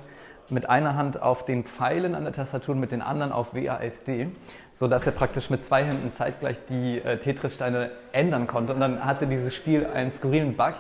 mit 0.50 0.70
einer 0.70 0.96
Hand 0.96 1.22
auf 1.22 1.46
den 1.46 1.64
Pfeilen 1.64 2.14
an 2.14 2.26
der 2.26 2.34
Tastatur 2.34 2.76
und 2.76 2.82
mit 2.82 2.92
den 2.92 3.02
anderen 3.02 3.32
auf 3.32 3.56
WASD, 3.56 4.28
sodass 4.72 5.06
er 5.06 5.14
praktisch 5.14 5.50
mit 5.50 5.64
zwei 5.64 5.86
Händen 5.86 6.12
zeitgleich 6.12 6.58
die 6.70 7.00
äh, 7.00 7.18
Tetris-Steine 7.18 7.92
ändern 8.12 8.48
konnte. 8.48 8.74
Und 8.74 8.82
dann 8.82 9.06
hatte 9.06 9.28
dieses 9.28 9.56
Spiel 9.56 9.86
einen 9.86 10.12
skurrilen 10.12 10.58
Bug, 10.58 10.74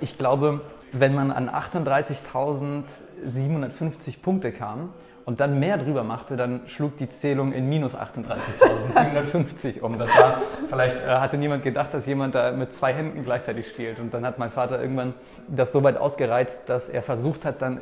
Ich 0.00 0.18
glaube, 0.18 0.60
wenn 0.92 1.14
man 1.14 1.32
an 1.32 1.48
38.750 1.48 4.20
Punkte 4.20 4.52
kam 4.52 4.90
und 5.26 5.40
dann 5.40 5.58
mehr 5.58 5.78
drüber 5.78 6.04
machte, 6.04 6.36
dann 6.36 6.62
schlug 6.66 6.98
die 6.98 7.08
Zählung 7.08 7.52
in 7.52 7.68
minus 7.68 7.94
38.750 7.94 9.80
um. 9.80 9.98
Das 9.98 10.10
war, 10.18 10.42
vielleicht 10.68 10.96
äh, 10.96 11.08
hatte 11.08 11.38
niemand 11.38 11.62
gedacht, 11.62 11.94
dass 11.94 12.04
jemand 12.06 12.34
da 12.34 12.52
mit 12.52 12.72
zwei 12.74 12.92
Händen 12.92 13.24
gleichzeitig 13.24 13.68
spielt. 13.68 14.00
Und 14.00 14.12
dann 14.12 14.26
hat 14.26 14.38
mein 14.38 14.50
Vater 14.50 14.80
irgendwann 14.80 15.14
das 15.48 15.72
so 15.72 15.82
weit 15.82 15.96
ausgereizt, 15.96 16.60
dass 16.66 16.90
er 16.90 17.02
versucht 17.02 17.46
hat, 17.46 17.62
dann 17.62 17.80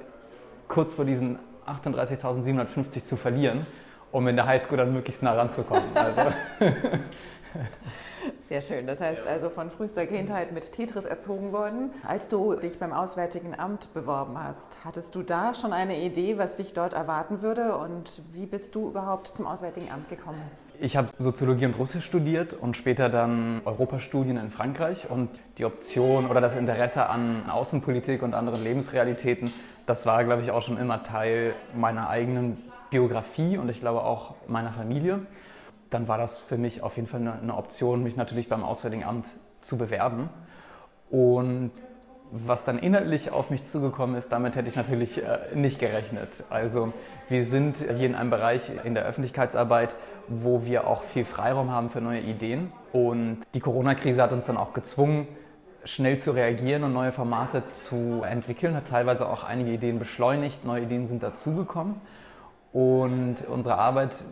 kurz 0.68 0.94
vor 0.94 1.04
diesen 1.04 1.38
38.750 1.66 3.02
zu 3.02 3.16
verlieren, 3.16 3.66
um 4.12 4.26
in 4.28 4.36
der 4.36 4.46
Highschool 4.46 4.78
dann 4.78 4.92
möglichst 4.92 5.22
nah 5.22 5.34
ranzukommen. 5.34 5.84
Also 5.94 6.20
Sehr 8.38 8.60
schön. 8.60 8.86
Das 8.86 9.00
heißt 9.00 9.26
also 9.26 9.50
von 9.50 9.70
frühester 9.70 10.06
Kindheit 10.06 10.52
mit 10.52 10.72
Tetris 10.72 11.04
erzogen 11.04 11.52
worden. 11.52 11.90
Als 12.06 12.28
du 12.28 12.54
dich 12.54 12.78
beim 12.78 12.92
Auswärtigen 12.92 13.58
Amt 13.58 13.92
beworben 13.94 14.36
hast, 14.42 14.78
hattest 14.84 15.14
du 15.14 15.22
da 15.22 15.54
schon 15.54 15.72
eine 15.72 15.98
Idee, 15.98 16.38
was 16.38 16.56
dich 16.56 16.72
dort 16.72 16.92
erwarten 16.92 17.42
würde 17.42 17.76
und 17.76 18.22
wie 18.32 18.46
bist 18.46 18.74
du 18.74 18.88
überhaupt 18.88 19.28
zum 19.28 19.46
Auswärtigen 19.46 19.90
Amt 19.90 20.08
gekommen? 20.08 20.40
Ich 20.80 20.96
habe 20.96 21.08
Soziologie 21.18 21.66
und 21.66 21.78
Russisch 21.78 22.04
studiert 22.04 22.54
und 22.54 22.76
später 22.76 23.08
dann 23.08 23.60
Europastudien 23.64 24.36
in 24.36 24.50
Frankreich 24.50 25.08
und 25.08 25.28
die 25.58 25.64
Option 25.64 26.28
oder 26.28 26.40
das 26.40 26.56
Interesse 26.56 27.08
an 27.08 27.48
Außenpolitik 27.48 28.22
und 28.22 28.34
anderen 28.34 28.64
Lebensrealitäten, 28.64 29.52
das 29.86 30.06
war, 30.06 30.24
glaube 30.24 30.42
ich, 30.42 30.50
auch 30.50 30.62
schon 30.62 30.78
immer 30.78 31.04
Teil 31.04 31.54
meiner 31.74 32.08
eigenen 32.08 32.58
Biografie 32.90 33.58
und 33.58 33.68
ich 33.68 33.80
glaube 33.80 34.02
auch 34.02 34.34
meiner 34.48 34.72
Familie 34.72 35.20
dann 35.92 36.08
war 36.08 36.18
das 36.18 36.38
für 36.38 36.58
mich 36.58 36.82
auf 36.82 36.96
jeden 36.96 37.08
Fall 37.08 37.20
eine, 37.20 37.34
eine 37.34 37.56
Option, 37.56 38.02
mich 38.02 38.16
natürlich 38.16 38.48
beim 38.48 38.64
Auswärtigen 38.64 39.04
Amt 39.04 39.28
zu 39.60 39.76
bewerben. 39.76 40.28
Und 41.10 41.70
was 42.32 42.64
dann 42.64 42.78
inhaltlich 42.78 43.30
auf 43.30 43.50
mich 43.50 43.62
zugekommen 43.64 44.16
ist, 44.16 44.32
damit 44.32 44.56
hätte 44.56 44.68
ich 44.68 44.76
natürlich 44.76 45.22
äh, 45.22 45.54
nicht 45.54 45.78
gerechnet. 45.78 46.44
Also 46.48 46.92
wir 47.28 47.44
sind 47.44 47.76
hier 47.76 48.06
in 48.06 48.14
einem 48.14 48.30
Bereich 48.30 48.62
in 48.84 48.94
der 48.94 49.04
Öffentlichkeitsarbeit, 49.04 49.94
wo 50.28 50.64
wir 50.64 50.86
auch 50.86 51.02
viel 51.02 51.26
Freiraum 51.26 51.70
haben 51.70 51.90
für 51.90 52.00
neue 52.00 52.20
Ideen. 52.20 52.72
Und 52.92 53.40
die 53.54 53.60
Corona-Krise 53.60 54.22
hat 54.22 54.32
uns 54.32 54.46
dann 54.46 54.56
auch 54.56 54.72
gezwungen, 54.72 55.28
schnell 55.84 56.18
zu 56.18 56.30
reagieren 56.30 56.84
und 56.84 56.94
neue 56.94 57.12
Formate 57.12 57.62
zu 57.72 58.22
entwickeln, 58.22 58.74
hat 58.74 58.88
teilweise 58.88 59.28
auch 59.28 59.44
einige 59.44 59.72
Ideen 59.72 59.98
beschleunigt, 59.98 60.64
neue 60.64 60.82
Ideen 60.82 61.06
sind 61.06 61.22
dazugekommen. 61.22 61.96
Und 62.72 63.36
unsere 63.48 63.76
Arbeit 63.76 64.24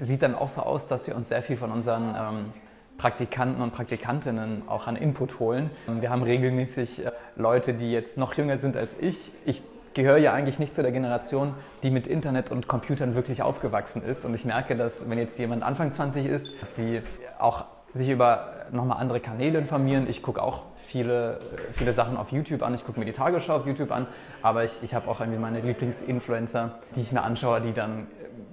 sieht 0.00 0.22
dann 0.22 0.34
auch 0.34 0.48
so 0.48 0.62
aus, 0.62 0.86
dass 0.86 1.06
wir 1.06 1.16
uns 1.16 1.28
sehr 1.28 1.42
viel 1.42 1.56
von 1.56 1.70
unseren 1.70 2.14
ähm, 2.18 2.52
Praktikanten 2.98 3.62
und 3.62 3.72
Praktikantinnen 3.72 4.62
auch 4.68 4.86
an 4.86 4.96
Input 4.96 5.40
holen. 5.40 5.70
Wir 5.86 6.10
haben 6.10 6.22
regelmäßig 6.22 7.06
äh, 7.06 7.12
Leute, 7.36 7.74
die 7.74 7.92
jetzt 7.92 8.18
noch 8.18 8.34
jünger 8.34 8.58
sind 8.58 8.76
als 8.76 8.90
ich. 9.00 9.32
Ich 9.44 9.62
gehöre 9.94 10.18
ja 10.18 10.32
eigentlich 10.32 10.58
nicht 10.58 10.74
zu 10.74 10.82
der 10.82 10.92
Generation, 10.92 11.54
die 11.82 11.90
mit 11.90 12.06
Internet 12.06 12.50
und 12.50 12.68
Computern 12.68 13.14
wirklich 13.14 13.42
aufgewachsen 13.42 14.02
ist. 14.02 14.24
Und 14.24 14.34
ich 14.34 14.44
merke, 14.44 14.76
dass 14.76 15.08
wenn 15.08 15.18
jetzt 15.18 15.38
jemand 15.38 15.62
Anfang 15.62 15.92
20 15.92 16.26
ist, 16.26 16.48
dass 16.60 16.72
die 16.74 17.02
auch 17.38 17.64
sich 17.92 18.08
über 18.08 18.52
nochmal 18.70 18.98
andere 18.98 19.18
Kanäle 19.18 19.58
informieren. 19.58 20.06
Ich 20.08 20.22
gucke 20.22 20.42
auch 20.42 20.62
viele, 20.76 21.40
viele 21.72 21.92
Sachen 21.92 22.16
auf 22.16 22.30
YouTube 22.30 22.62
an. 22.62 22.74
Ich 22.74 22.84
gucke 22.84 23.00
mir 23.00 23.06
die 23.06 23.12
Tagesschau 23.12 23.56
auf 23.56 23.66
YouTube 23.66 23.90
an. 23.90 24.06
Aber 24.42 24.64
ich, 24.64 24.72
ich 24.82 24.94
habe 24.94 25.08
auch 25.10 25.20
irgendwie 25.20 25.40
meine 25.40 25.60
Lieblingsinfluencer, 25.60 26.78
die 26.94 27.00
ich 27.00 27.12
mir 27.12 27.22
anschaue, 27.22 27.60
die 27.60 27.72
dann 27.72 28.06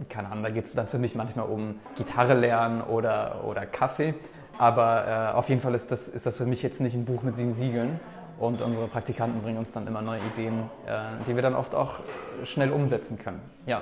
keine 0.09 0.29
Ahnung, 0.29 0.43
da 0.43 0.49
geht 0.49 0.65
es 0.65 0.73
dann 0.73 0.87
für 0.87 0.99
mich 0.99 1.15
manchmal 1.15 1.47
um 1.47 1.79
Gitarre 1.95 2.33
lernen 2.33 2.81
oder, 2.81 3.43
oder 3.45 3.65
Kaffee. 3.65 4.13
Aber 4.57 5.31
äh, 5.33 5.35
auf 5.35 5.49
jeden 5.49 5.61
Fall 5.61 5.75
ist 5.75 5.91
das, 5.91 6.07
ist 6.07 6.25
das 6.25 6.37
für 6.37 6.45
mich 6.45 6.63
jetzt 6.63 6.81
nicht 6.81 6.95
ein 6.95 7.05
Buch 7.05 7.23
mit 7.23 7.35
sieben 7.35 7.53
Siegeln. 7.53 7.99
Und 8.39 8.61
unsere 8.61 8.87
Praktikanten 8.87 9.41
bringen 9.41 9.57
uns 9.57 9.71
dann 9.71 9.87
immer 9.87 10.01
neue 10.01 10.19
Ideen, 10.19 10.69
äh, 10.85 10.99
die 11.27 11.35
wir 11.35 11.41
dann 11.41 11.55
oft 11.55 11.73
auch 11.73 11.95
schnell 12.43 12.71
umsetzen 12.71 13.17
können. 13.17 13.41
Ja. 13.65 13.81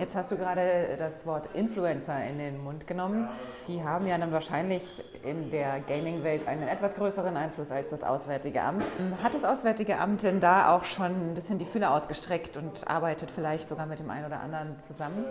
Jetzt 0.00 0.16
hast 0.16 0.30
du 0.30 0.38
gerade 0.38 0.96
das 0.98 1.26
Wort 1.26 1.50
Influencer 1.52 2.24
in 2.24 2.38
den 2.38 2.64
Mund 2.64 2.86
genommen. 2.86 3.28
Die 3.68 3.84
haben 3.84 4.06
ja 4.06 4.16
dann 4.16 4.32
wahrscheinlich 4.32 5.04
in 5.22 5.50
der 5.50 5.80
Gaming-Welt 5.80 6.48
einen 6.48 6.66
etwas 6.66 6.94
größeren 6.94 7.36
Einfluss 7.36 7.70
als 7.70 7.90
das 7.90 8.02
Auswärtige 8.02 8.62
Amt. 8.62 8.82
Hat 9.22 9.34
das 9.34 9.44
Auswärtige 9.44 9.98
Amt 9.98 10.22
denn 10.22 10.40
da 10.40 10.74
auch 10.74 10.86
schon 10.86 11.04
ein 11.04 11.34
bisschen 11.34 11.58
die 11.58 11.66
Fühler 11.66 11.90
ausgestreckt 11.90 12.56
und 12.56 12.88
arbeitet 12.88 13.30
vielleicht 13.30 13.68
sogar 13.68 13.84
mit 13.84 13.98
dem 13.98 14.08
einen 14.08 14.24
oder 14.24 14.40
anderen 14.40 14.78
zusammen? 14.78 15.22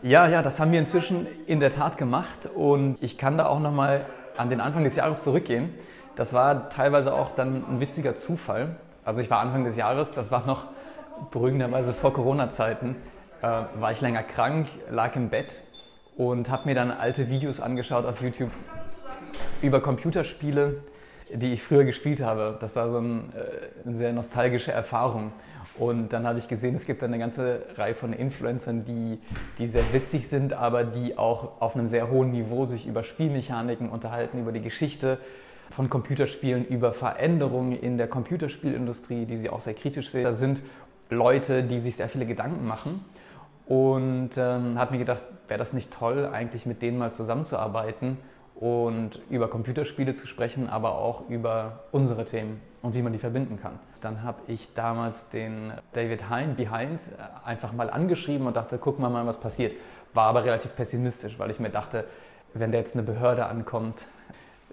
Ja, 0.00 0.26
ja, 0.26 0.40
das 0.40 0.60
haben 0.60 0.72
wir 0.72 0.78
inzwischen 0.78 1.26
in 1.46 1.60
der 1.60 1.74
Tat 1.74 1.98
gemacht 1.98 2.48
und 2.54 2.96
ich 3.02 3.18
kann 3.18 3.36
da 3.36 3.44
auch 3.44 3.60
noch 3.60 3.72
mal 3.72 4.06
an 4.38 4.48
den 4.48 4.62
Anfang 4.62 4.84
des 4.84 4.96
Jahres 4.96 5.24
zurückgehen. 5.24 5.74
Das 6.14 6.32
war 6.32 6.70
teilweise 6.70 7.12
auch 7.12 7.34
dann 7.34 7.66
ein 7.68 7.80
witziger 7.80 8.16
Zufall. 8.16 8.76
Also 9.04 9.20
ich 9.20 9.28
war 9.28 9.40
Anfang 9.40 9.64
des 9.64 9.76
Jahres, 9.76 10.12
das 10.12 10.30
war 10.30 10.46
noch 10.46 10.64
beruhigenderweise 11.30 11.92
vor 11.92 12.14
Corona-Zeiten, 12.14 12.96
äh, 13.42 13.46
war 13.80 13.92
ich 13.92 14.00
länger 14.00 14.22
krank, 14.22 14.68
lag 14.90 15.16
im 15.16 15.28
Bett 15.28 15.62
und 16.16 16.48
habe 16.48 16.68
mir 16.68 16.74
dann 16.74 16.90
alte 16.90 17.28
Videos 17.28 17.60
angeschaut 17.60 18.06
auf 18.06 18.22
YouTube 18.22 18.50
über 19.62 19.80
Computerspiele, 19.80 20.82
die 21.32 21.52
ich 21.52 21.62
früher 21.62 21.84
gespielt 21.84 22.20
habe. 22.20 22.56
Das 22.60 22.76
war 22.76 22.90
so 22.90 22.98
ein, 22.98 23.32
äh, 23.34 23.86
eine 23.86 23.96
sehr 23.96 24.12
nostalgische 24.12 24.72
Erfahrung. 24.72 25.32
Und 25.78 26.14
dann 26.14 26.26
habe 26.26 26.38
ich 26.38 26.48
gesehen, 26.48 26.74
es 26.74 26.86
gibt 26.86 27.02
eine 27.02 27.18
ganze 27.18 27.66
Reihe 27.76 27.94
von 27.94 28.14
Influencern, 28.14 28.86
die, 28.86 29.18
die 29.58 29.66
sehr 29.66 29.92
witzig 29.92 30.28
sind, 30.28 30.54
aber 30.54 30.84
die 30.84 31.18
auch 31.18 31.60
auf 31.60 31.74
einem 31.74 31.88
sehr 31.88 32.10
hohen 32.10 32.30
Niveau 32.30 32.64
sich 32.64 32.86
über 32.86 33.04
Spielmechaniken 33.04 33.90
unterhalten, 33.90 34.38
über 34.38 34.52
die 34.52 34.62
Geschichte 34.62 35.18
von 35.70 35.90
Computerspielen, 35.90 36.64
über 36.64 36.94
Veränderungen 36.94 37.78
in 37.78 37.98
der 37.98 38.08
Computerspielindustrie, 38.08 39.26
die 39.26 39.36
sie 39.36 39.50
auch 39.50 39.60
sehr 39.60 39.74
kritisch 39.74 40.10
sehen. 40.10 40.24
Da 40.24 40.32
sind 40.32 40.62
Leute, 41.10 41.62
die 41.62 41.78
sich 41.78 41.96
sehr 41.96 42.08
viele 42.08 42.24
Gedanken 42.24 42.66
machen 42.66 43.04
und 43.66 44.30
ähm, 44.36 44.78
habe 44.78 44.92
mir 44.92 44.98
gedacht, 44.98 45.22
wäre 45.48 45.58
das 45.58 45.72
nicht 45.72 45.92
toll, 45.92 46.28
eigentlich 46.32 46.66
mit 46.66 46.82
denen 46.82 46.98
mal 46.98 47.12
zusammenzuarbeiten 47.12 48.18
und 48.54 49.20
über 49.28 49.48
Computerspiele 49.48 50.14
zu 50.14 50.26
sprechen, 50.26 50.68
aber 50.68 50.96
auch 50.96 51.28
über 51.28 51.80
unsere 51.92 52.24
Themen 52.24 52.60
und 52.82 52.94
wie 52.94 53.02
man 53.02 53.12
die 53.12 53.18
verbinden 53.18 53.58
kann. 53.60 53.78
Dann 54.00 54.22
habe 54.22 54.40
ich 54.46 54.72
damals 54.74 55.28
den 55.28 55.72
David 55.92 56.30
Hein 56.30 56.54
Behind 56.56 57.00
äh, 57.00 57.46
einfach 57.46 57.72
mal 57.72 57.90
angeschrieben 57.90 58.46
und 58.46 58.56
dachte, 58.56 58.78
gucken 58.78 59.04
wir 59.04 59.10
mal, 59.10 59.26
was 59.26 59.38
passiert. 59.38 59.74
War 60.14 60.28
aber 60.28 60.44
relativ 60.44 60.74
pessimistisch, 60.76 61.38
weil 61.38 61.50
ich 61.50 61.60
mir 61.60 61.70
dachte, 61.70 62.04
wenn 62.54 62.72
da 62.72 62.78
jetzt 62.78 62.94
eine 62.94 63.02
Behörde 63.02 63.46
ankommt, 63.46 64.06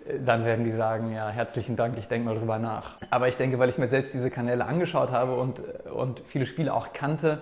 äh, 0.08 0.20
dann 0.24 0.46
werden 0.46 0.64
die 0.64 0.72
sagen, 0.72 1.12
ja, 1.12 1.30
herzlichen 1.30 1.76
Dank, 1.76 1.98
ich 1.98 2.08
denke 2.08 2.30
mal 2.30 2.38
drüber 2.38 2.60
nach. 2.60 2.98
Aber 3.10 3.28
ich 3.28 3.38
denke, 3.38 3.60
weil 3.60 3.70
ich 3.70 3.78
mir 3.78 3.88
selbst 3.88 4.14
diese 4.14 4.30
Kanäle 4.30 4.66
angeschaut 4.66 5.12
habe 5.12 5.36
und, 5.36 5.60
äh, 5.60 5.90
und 5.90 6.22
viele 6.26 6.46
Spiele 6.46 6.74
auch 6.74 6.94
kannte, 6.94 7.42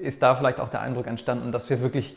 ist 0.00 0.22
da 0.22 0.34
vielleicht 0.34 0.60
auch 0.60 0.68
der 0.68 0.80
Eindruck 0.80 1.06
entstanden, 1.06 1.52
dass 1.52 1.70
wir 1.70 1.80
wirklich 1.80 2.16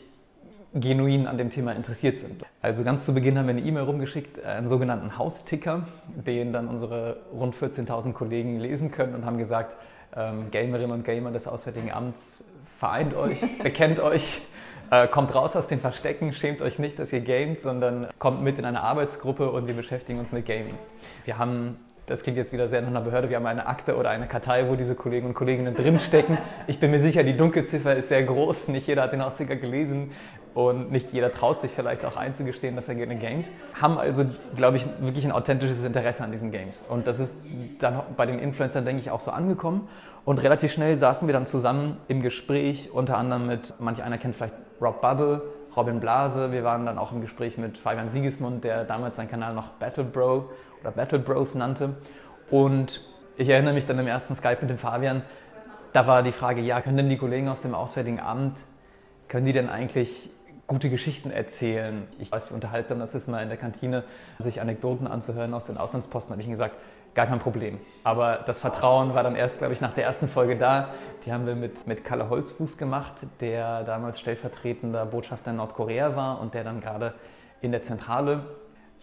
genuin 0.74 1.26
an 1.26 1.38
dem 1.38 1.50
Thema 1.50 1.72
interessiert 1.72 2.18
sind. 2.18 2.42
Also 2.60 2.82
ganz 2.82 3.06
zu 3.06 3.14
Beginn 3.14 3.38
haben 3.38 3.46
wir 3.46 3.54
eine 3.54 3.62
E-Mail 3.62 3.84
rumgeschickt, 3.84 4.38
äh, 4.38 4.46
einen 4.46 4.68
sogenannten 4.68 5.16
Hausticker, 5.16 5.86
den 6.08 6.52
dann 6.52 6.68
unsere 6.68 7.18
rund 7.32 7.54
14.000 7.54 8.12
Kollegen 8.12 8.58
lesen 8.58 8.90
können 8.90 9.14
und 9.14 9.24
haben 9.24 9.38
gesagt, 9.38 9.76
ähm, 10.16 10.50
Gamerinnen 10.50 10.90
und 10.90 11.04
Gamer 11.04 11.30
des 11.30 11.46
Auswärtigen 11.46 11.92
Amts, 11.92 12.42
vereint 12.78 13.14
euch, 13.14 13.40
bekennt 13.62 14.00
euch, 14.00 14.42
äh, 14.90 15.06
kommt 15.06 15.32
raus 15.34 15.54
aus 15.54 15.68
den 15.68 15.80
Verstecken, 15.80 16.32
schämt 16.32 16.60
euch 16.60 16.80
nicht, 16.80 16.98
dass 16.98 17.12
ihr 17.12 17.20
gamet, 17.20 17.60
sondern 17.60 18.08
kommt 18.18 18.42
mit 18.42 18.58
in 18.58 18.64
eine 18.64 18.82
Arbeitsgruppe 18.82 19.50
und 19.50 19.68
wir 19.68 19.74
beschäftigen 19.74 20.18
uns 20.18 20.32
mit 20.32 20.44
Gaming. 20.44 20.74
Wir 21.24 21.38
haben 21.38 21.78
das 22.06 22.22
klingt 22.22 22.36
jetzt 22.36 22.52
wieder 22.52 22.68
sehr 22.68 22.82
nach 22.82 22.88
einer 22.88 23.00
Behörde, 23.00 23.30
wir 23.30 23.36
haben 23.36 23.46
eine 23.46 23.66
Akte 23.66 23.96
oder 23.96 24.10
eine 24.10 24.26
Kartei, 24.26 24.68
wo 24.68 24.76
diese 24.76 24.94
Kollegen 24.94 25.28
und 25.28 25.34
Kolleginnen 25.34 25.74
drinstecken. 25.74 26.38
Ich 26.66 26.78
bin 26.78 26.90
mir 26.90 27.00
sicher, 27.00 27.22
die 27.22 27.36
Dunkelziffer 27.36 27.96
ist 27.96 28.08
sehr 28.08 28.22
groß, 28.22 28.68
nicht 28.68 28.86
jeder 28.86 29.02
hat 29.02 29.12
den 29.12 29.22
Austicker 29.22 29.56
gelesen 29.56 30.12
und 30.54 30.92
nicht 30.92 31.12
jeder 31.12 31.32
traut 31.32 31.60
sich 31.60 31.72
vielleicht 31.72 32.04
auch 32.04 32.16
einzugestehen, 32.16 32.76
dass 32.76 32.88
er 32.88 32.94
gerne 32.94 33.16
gamet. 33.16 33.46
Haben 33.80 33.98
also, 33.98 34.24
glaube 34.54 34.76
ich, 34.76 34.86
wirklich 35.00 35.24
ein 35.24 35.32
authentisches 35.32 35.84
Interesse 35.84 36.22
an 36.22 36.30
diesen 36.30 36.52
Games. 36.52 36.84
Und 36.88 37.06
das 37.06 37.18
ist 37.18 37.36
dann 37.80 38.02
bei 38.16 38.26
den 38.26 38.38
Influencern, 38.38 38.84
denke 38.84 39.00
ich, 39.00 39.10
auch 39.10 39.20
so 39.20 39.30
angekommen. 39.32 39.88
Und 40.24 40.38
relativ 40.42 40.72
schnell 40.72 40.96
saßen 40.96 41.26
wir 41.26 41.32
dann 41.32 41.46
zusammen 41.46 41.96
im 42.06 42.22
Gespräch, 42.22 42.90
unter 42.92 43.18
anderem 43.18 43.46
mit, 43.46 43.74
manch 43.78 44.02
einer 44.02 44.16
kennt 44.16 44.36
vielleicht 44.36 44.54
Rob 44.80 45.00
Bubble, 45.00 45.42
Robin 45.76 46.00
Blase. 46.00 46.52
Wir 46.52 46.64
waren 46.64 46.86
dann 46.86 46.98
auch 46.98 47.12
im 47.12 47.20
Gespräch 47.20 47.58
mit 47.58 47.78
Fabian 47.78 48.08
Siegesmund, 48.08 48.64
der 48.64 48.84
damals 48.84 49.16
seinen 49.16 49.30
Kanal 49.30 49.54
noch 49.54 49.68
Battle 49.70 50.04
Bro 50.04 50.50
oder 50.80 50.90
Battle 50.90 51.18
Bros 51.18 51.54
nannte. 51.54 51.94
Und 52.50 53.00
ich 53.36 53.48
erinnere 53.48 53.74
mich 53.74 53.86
dann 53.86 53.98
im 53.98 54.06
ersten 54.06 54.34
Skype 54.34 54.58
mit 54.60 54.70
dem 54.70 54.78
Fabian, 54.78 55.22
da 55.92 56.06
war 56.06 56.22
die 56.22 56.32
Frage, 56.32 56.60
ja, 56.60 56.80
können 56.80 56.96
denn 56.96 57.08
die 57.08 57.16
Kollegen 57.16 57.48
aus 57.48 57.62
dem 57.62 57.74
Auswärtigen 57.74 58.20
Amt, 58.20 58.58
können 59.28 59.46
die 59.46 59.52
denn 59.52 59.68
eigentlich 59.68 60.28
gute 60.66 60.90
Geschichten 60.90 61.30
erzählen? 61.30 62.02
Ich 62.18 62.32
weiß, 62.32 62.50
wie 62.50 62.54
unterhaltsam 62.54 62.98
das 62.98 63.14
ist, 63.14 63.28
mal 63.28 63.42
in 63.42 63.48
der 63.48 63.58
Kantine 63.58 64.02
sich 64.38 64.60
Anekdoten 64.60 65.06
anzuhören 65.06 65.54
aus 65.54 65.66
den 65.66 65.76
Auslandsposten, 65.76 66.32
habe 66.32 66.42
ich 66.42 66.48
ihm 66.48 66.52
gesagt, 66.52 66.76
gar 67.14 67.26
kein 67.26 67.38
Problem. 67.38 67.78
Aber 68.02 68.40
das 68.46 68.60
Vertrauen 68.60 69.14
war 69.14 69.22
dann 69.22 69.36
erst, 69.36 69.58
glaube 69.58 69.72
ich, 69.72 69.80
nach 69.80 69.94
der 69.94 70.04
ersten 70.04 70.28
Folge 70.28 70.56
da. 70.56 70.90
Die 71.24 71.32
haben 71.32 71.46
wir 71.46 71.54
mit, 71.54 71.86
mit 71.86 72.04
Kalle 72.04 72.28
Holzfuß 72.28 72.76
gemacht, 72.76 73.14
der 73.40 73.84
damals 73.84 74.20
stellvertretender 74.20 75.06
Botschafter 75.06 75.50
in 75.50 75.56
Nordkorea 75.56 76.16
war 76.16 76.40
und 76.40 76.54
der 76.54 76.64
dann 76.64 76.80
gerade 76.80 77.14
in 77.60 77.72
der 77.72 77.82
Zentrale 77.82 78.44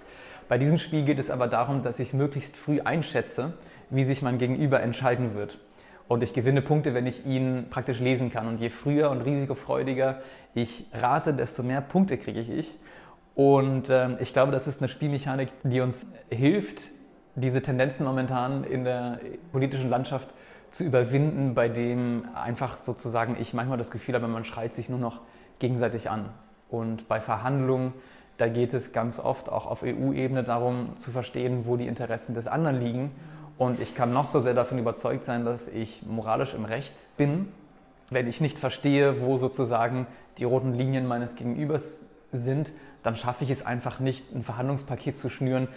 Bei 0.49 0.57
diesem 0.57 0.77
Spiel 0.77 1.05
geht 1.05 1.17
es 1.17 1.29
aber 1.29 1.47
darum, 1.47 1.81
dass 1.81 1.97
ich 1.97 2.13
möglichst 2.13 2.57
früh 2.57 2.81
einschätze, 2.81 3.53
wie 3.91 4.03
sich 4.03 4.21
mein 4.21 4.39
Gegenüber 4.39 4.81
entscheiden 4.81 5.35
wird. 5.35 5.59
Und 6.07 6.23
ich 6.23 6.33
gewinne 6.33 6.61
Punkte, 6.61 6.93
wenn 6.93 7.05
ich 7.05 7.25
ihn 7.25 7.67
praktisch 7.69 7.99
lesen 7.99 8.31
kann. 8.31 8.47
Und 8.47 8.59
je 8.59 8.69
früher 8.69 9.11
und 9.11 9.21
risikofreudiger 9.21 10.21
ich 10.53 10.85
rate, 10.93 11.33
desto 11.33 11.63
mehr 11.63 11.81
Punkte 11.81 12.17
kriege 12.17 12.41
ich. 12.41 12.77
Und 13.35 13.89
ähm, 13.89 14.17
ich 14.19 14.33
glaube, 14.33 14.51
das 14.51 14.67
ist 14.67 14.81
eine 14.81 14.89
Spielmechanik, 14.89 15.49
die 15.63 15.79
uns 15.79 16.05
hilft, 16.29 16.89
diese 17.35 17.61
Tendenzen 17.61 18.05
momentan 18.05 18.65
in 18.65 18.83
der 18.83 19.19
politischen 19.51 19.89
Landschaft 19.89 20.29
zu 20.71 20.83
überwinden, 20.83 21.53
bei 21.53 21.69
dem 21.69 22.27
einfach 22.33 22.77
sozusagen 22.77 23.37
ich 23.39 23.53
manchmal 23.53 23.77
das 23.77 23.91
Gefühl 23.91 24.15
habe, 24.15 24.27
man 24.27 24.43
schreit 24.43 24.73
sich 24.73 24.89
nur 24.89 24.99
noch 24.99 25.21
gegenseitig 25.59 26.09
an. 26.09 26.29
Und 26.69 27.07
bei 27.07 27.21
Verhandlungen, 27.21 27.93
da 28.37 28.47
geht 28.47 28.73
es 28.73 28.91
ganz 28.91 29.19
oft 29.19 29.49
auch 29.49 29.65
auf 29.65 29.83
EU-Ebene 29.83 30.43
darum 30.43 30.97
zu 30.97 31.11
verstehen, 31.11 31.65
wo 31.65 31.77
die 31.77 31.87
Interessen 31.87 32.33
des 32.35 32.47
anderen 32.47 32.81
liegen. 32.81 33.11
Und 33.61 33.79
ich 33.79 33.93
kann 33.93 34.11
noch 34.11 34.25
so 34.25 34.39
sehr 34.39 34.55
davon 34.55 34.79
überzeugt 34.79 35.23
sein, 35.23 35.45
dass 35.45 35.67
ich 35.67 36.01
moralisch 36.07 36.55
im 36.55 36.65
Recht 36.65 36.95
bin, 37.15 37.49
wenn 38.09 38.27
ich 38.27 38.41
nicht 38.41 38.57
verstehe, 38.57 39.21
wo 39.21 39.37
sozusagen 39.37 40.07
die 40.39 40.45
roten 40.45 40.73
Linien 40.73 41.07
meines 41.07 41.35
Gegenübers 41.35 42.07
sind, 42.31 42.71
dann 43.03 43.15
schaffe 43.15 43.43
ich 43.43 43.51
es 43.51 43.63
einfach 43.63 43.99
nicht, 43.99 44.33
ein 44.33 44.41
Verhandlungspaket 44.41 45.15
zu 45.15 45.29
schnüren, 45.29 45.67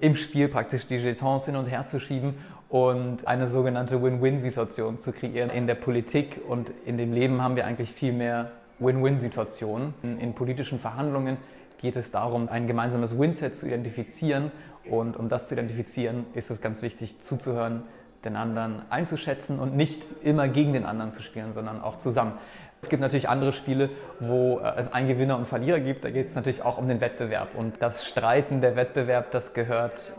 im 0.00 0.16
Spiel 0.16 0.48
praktisch 0.48 0.88
die 0.88 0.96
Jetons 0.96 1.44
hin 1.44 1.54
und 1.54 1.66
her 1.66 1.86
zu 1.86 2.00
schieben 2.00 2.34
und 2.68 3.28
eine 3.28 3.46
sogenannte 3.46 4.02
Win-Win-Situation 4.02 4.98
zu 4.98 5.12
kreieren. 5.12 5.50
In 5.50 5.68
der 5.68 5.76
Politik 5.76 6.40
und 6.48 6.72
in 6.86 6.98
dem 6.98 7.12
Leben 7.12 7.40
haben 7.40 7.54
wir 7.54 7.66
eigentlich 7.66 7.92
viel 7.92 8.12
mehr 8.12 8.50
Win-Win-Situationen. 8.80 9.94
In, 10.02 10.18
in, 10.18 10.34
politischen 10.34 10.80
Verhandlungen 10.80 11.36
geht 11.80 11.94
es 11.94 12.10
darum, 12.10 12.48
ein 12.48 12.66
gemeinsames 12.66 13.16
Win-Set 13.16 13.54
zu 13.54 13.68
identifizieren. 13.68 14.50
Und 14.88 15.16
um 15.16 15.28
das 15.28 15.48
zu 15.48 15.54
identifizieren, 15.54 16.26
ist 16.34 16.50
es 16.50 16.60
ganz 16.60 16.82
wichtig 16.82 17.20
zuzuhören, 17.20 17.82
den 18.24 18.36
anderen 18.36 18.82
einzuschätzen 18.90 19.58
und 19.60 19.76
nicht 19.76 20.02
immer 20.22 20.48
gegen 20.48 20.72
den 20.72 20.84
anderen 20.84 21.12
zu 21.12 21.22
spielen, 21.22 21.52
sondern 21.54 21.80
auch 21.80 21.98
zusammen. 21.98 22.32
Es 22.80 22.88
gibt 22.88 23.00
natürlich 23.00 23.28
andere 23.28 23.52
Spiele, 23.52 23.90
wo 24.20 24.58
äh, 24.58 24.72
es 24.76 24.92
einen 24.92 25.08
Gewinner 25.08 25.36
und 25.36 25.46
Verlierer 25.46 25.80
gibt. 25.80 26.04
Da 26.04 26.10
geht 26.10 26.26
es 26.26 26.34
natürlich 26.34 26.62
auch 26.62 26.78
um 26.78 26.88
den 26.88 27.00
Wettbewerb. 27.00 27.54
Und 27.56 27.74
das 27.80 28.06
Streiten, 28.06 28.60
der 28.60 28.76
Wettbewerb, 28.76 29.30
das 29.30 29.52
gehört 29.52 30.14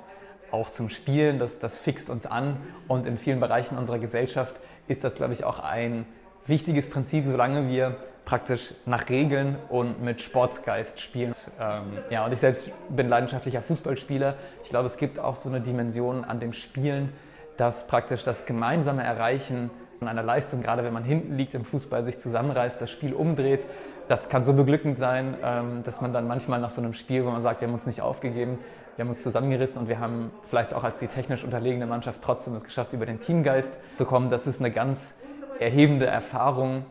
auch 0.51 0.69
zum 0.69 0.89
Spielen, 0.89 1.39
das, 1.39 1.59
das 1.59 1.77
fixt 1.77 2.09
uns 2.09 2.25
an. 2.25 2.57
Und 2.87 3.07
in 3.07 3.17
vielen 3.17 3.39
Bereichen 3.39 3.77
unserer 3.77 3.99
Gesellschaft 3.99 4.55
ist 4.87 5.03
das, 5.03 5.15
glaube 5.15 5.33
ich, 5.33 5.43
auch 5.43 5.59
ein 5.59 6.05
wichtiges 6.45 6.89
Prinzip, 6.89 7.25
solange 7.25 7.69
wir 7.69 7.95
praktisch 8.29 8.75
nach 8.85 9.09
Regeln 9.09 9.55
und 9.69 10.03
mit 10.03 10.21
Sportsgeist 10.21 11.01
spielen. 11.01 11.33
Ähm, 11.59 11.85
ja, 12.11 12.23
und 12.23 12.31
ich 12.31 12.37
selbst 12.37 12.69
bin 12.89 13.09
leidenschaftlicher 13.09 13.63
Fußballspieler. 13.63 14.35
Ich 14.63 14.69
glaube, 14.69 14.85
es 14.85 14.97
gibt 14.97 15.17
auch 15.17 15.35
so 15.35 15.49
eine 15.49 15.61
Dimension 15.61 16.23
an 16.23 16.39
dem 16.39 16.53
Spielen, 16.53 17.11
dass 17.57 17.87
praktisch 17.87 18.23
das 18.23 18.45
gemeinsame 18.45 19.03
Erreichen 19.03 19.71
von 19.97 20.07
einer 20.07 20.21
Leistung, 20.21 20.61
gerade 20.61 20.83
wenn 20.83 20.93
man 20.93 21.03
hinten 21.03 21.37
liegt 21.37 21.55
im 21.55 21.65
Fußball, 21.65 22.05
sich 22.05 22.19
zusammenreißt, 22.19 22.79
das 22.79 22.91
Spiel 22.91 23.13
umdreht. 23.13 23.65
Das 24.07 24.29
kann 24.29 24.45
so 24.45 24.53
beglückend 24.53 24.99
sein, 24.99 25.35
ähm, 25.43 25.81
dass 25.83 25.99
man 25.99 26.13
dann 26.13 26.27
manchmal 26.27 26.59
nach 26.59 26.69
so 26.69 26.81
einem 26.81 26.93
Spiel, 26.93 27.25
wo 27.25 27.31
man 27.31 27.41
sagt, 27.41 27.61
wir 27.61 27.67
haben 27.67 27.73
uns 27.73 27.87
nicht 27.87 28.01
aufgegeben, 28.01 28.59
wir 28.95 29.05
haben 29.05 29.09
uns 29.09 29.23
zusammengerissen 29.23 29.81
und 29.81 29.89
wir 29.89 29.99
haben 29.99 30.29
vielleicht 30.47 30.75
auch 30.75 30.83
als 30.83 30.99
die 30.99 31.07
technisch 31.07 31.43
unterlegene 31.43 31.87
Mannschaft 31.87 32.21
trotzdem 32.21 32.53
es 32.53 32.63
geschafft, 32.63 32.93
über 32.93 33.07
den 33.07 33.19
Teamgeist 33.21 33.73
zu 33.97 34.05
kommen. 34.05 34.29
Das 34.29 34.45
ist 34.45 34.59
eine 34.59 34.69
ganz 34.69 35.15
erhebende 35.59 36.05
Erfahrung 36.05 36.85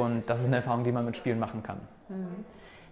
und 0.00 0.24
das 0.26 0.40
ist 0.40 0.46
eine 0.46 0.56
Erfahrung, 0.56 0.84
die 0.84 0.92
man 0.92 1.04
mit 1.04 1.16
Spielen 1.16 1.38
machen 1.38 1.62
kann. 1.62 1.80
Mhm. 2.08 2.44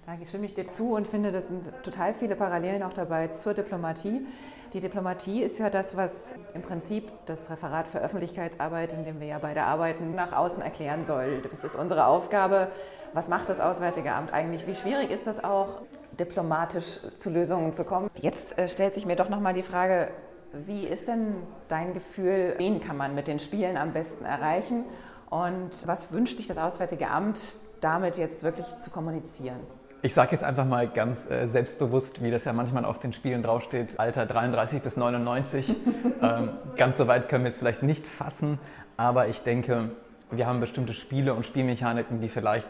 Da 0.07 0.27
stimme 0.27 0.47
ich 0.47 0.55
dir 0.55 0.67
zu 0.69 0.95
und 0.95 1.07
finde, 1.07 1.31
das 1.31 1.49
sind 1.49 1.71
total 1.85 2.15
viele 2.15 2.35
Parallelen 2.35 2.83
auch 2.83 2.93
dabei 2.93 3.29
zur 3.29 3.55
Diplomatie. 3.55 4.27
Die 4.73 4.81
Diplomatie 4.81 5.43
ist 5.43 5.59
ja 5.59 5.69
das, 5.69 5.97
was 5.97 6.35
im 6.55 6.63
Prinzip 6.63 7.11
das 7.27 7.51
Referat 7.51 7.87
für 7.87 7.99
Öffentlichkeitsarbeit, 7.99 8.93
in 8.93 9.05
dem 9.05 9.21
wir 9.21 9.27
ja 9.27 9.39
beide 9.39 9.65
arbeiten, 9.65 10.15
nach 10.15 10.33
außen 10.33 10.63
erklären 10.63 11.05
soll. 11.05 11.43
Das 11.51 11.65
ist 11.65 11.77
unsere 11.77 12.07
Aufgabe. 12.07 12.69
Was 13.13 13.29
macht 13.29 13.49
das 13.49 13.61
Auswärtige 13.61 14.13
Amt 14.13 14.33
eigentlich? 14.33 14.67
Wie 14.67 14.75
schwierig 14.75 15.11
ist 15.11 15.27
das 15.27 15.43
auch, 15.43 15.83
diplomatisch 16.19 17.01
zu 17.17 17.31
Lösungen 17.31 17.73
zu 17.73 17.85
kommen? 17.85 18.11
Jetzt 18.15 18.59
äh, 18.59 18.69
stellt 18.69 18.95
sich 18.95 19.07
mir 19.07 19.17
doch 19.17 19.29
nochmal 19.29 19.55
die 19.55 19.63
Frage, 19.63 20.09
wie 20.53 20.87
ist 20.87 21.09
denn 21.09 21.35
dein 21.69 21.95
Gefühl, 21.95 22.55
wen 22.59 22.81
kann 22.81 22.97
man 22.97 23.15
mit 23.15 23.29
den 23.29 23.39
Spielen 23.39 23.77
am 23.77 23.93
besten 23.93 24.25
erreichen? 24.25 24.85
Und 25.31 25.87
was 25.87 26.13
wünscht 26.13 26.37
sich 26.37 26.49
das 26.49 26.59
Auswärtige 26.59 27.09
Amt 27.09 27.41
damit 27.81 28.19
jetzt 28.19 28.43
wirklich 28.43 28.67
zu 28.81 28.91
kommunizieren? 28.91 29.61
Ich 30.03 30.13
sage 30.13 30.33
jetzt 30.33 30.43
einfach 30.43 30.65
mal 30.65 30.89
ganz 30.89 31.31
äh, 31.31 31.47
selbstbewusst, 31.47 32.23
wie 32.23 32.31
das 32.31 32.45
ja 32.45 32.53
manchmal 32.53 32.85
auf 32.85 32.99
den 32.99 33.13
Spielen 33.13 33.43
draufsteht, 33.43 34.01
Alter 34.01 34.27
33 34.27 34.83
bis 34.83 34.97
99. 34.97 35.75
ähm, 36.23 36.51
ganz 36.77 36.99
so 36.99 37.07
weit 37.07 37.29
können 37.29 37.45
wir 37.45 37.51
es 37.51 37.57
vielleicht 37.57 37.83
nicht 37.83 38.07
fassen, 38.07 38.59
aber 38.97 39.29
ich 39.29 39.43
denke, 39.43 39.91
wir 40.31 40.47
haben 40.47 40.61
bestimmte 40.61 40.95
Spiele 40.95 41.35
und 41.35 41.47
Spielmechaniken, 41.47 42.21
die 42.21 42.29
vielleicht 42.29 42.69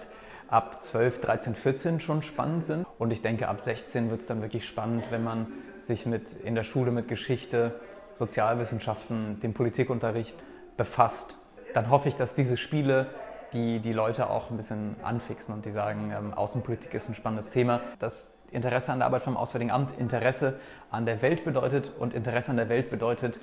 ab 0.48 0.84
12, 0.84 1.20
13, 1.20 1.54
14 1.54 2.00
schon 2.00 2.22
spannend 2.22 2.64
sind. 2.64 2.86
Und 2.98 3.12
ich 3.12 3.22
denke, 3.22 3.48
ab 3.48 3.60
16 3.60 4.10
wird 4.10 4.22
es 4.22 4.26
dann 4.26 4.42
wirklich 4.42 4.66
spannend, 4.66 5.04
wenn 5.10 5.22
man 5.22 5.46
sich 5.82 6.06
mit, 6.06 6.32
in 6.44 6.54
der 6.54 6.64
Schule 6.64 6.90
mit 6.90 7.08
Geschichte, 7.08 7.80
Sozialwissenschaften, 8.14 9.40
dem 9.40 9.54
Politikunterricht 9.54 10.36
befasst. 10.76 11.36
Dann 11.74 11.90
hoffe 11.90 12.08
ich, 12.08 12.16
dass 12.16 12.34
diese 12.34 12.56
Spiele 12.56 13.08
die 13.52 13.80
die 13.80 13.92
Leute 13.92 14.30
auch 14.30 14.50
ein 14.50 14.56
bisschen 14.56 14.96
anfixen 15.02 15.54
und 15.54 15.64
die 15.64 15.72
sagen, 15.72 16.12
ähm, 16.16 16.34
Außenpolitik 16.34 16.94
ist 16.94 17.08
ein 17.08 17.14
spannendes 17.14 17.50
Thema. 17.50 17.80
Das 17.98 18.28
Interesse 18.50 18.92
an 18.92 18.98
der 18.98 19.06
Arbeit 19.06 19.22
vom 19.22 19.36
Auswärtigen 19.36 19.70
Amt, 19.70 19.98
Interesse 19.98 20.58
an 20.90 21.06
der 21.06 21.22
Welt 21.22 21.44
bedeutet 21.44 21.92
und 21.98 22.14
Interesse 22.14 22.50
an 22.50 22.56
der 22.56 22.68
Welt 22.68 22.90
bedeutet 22.90 23.40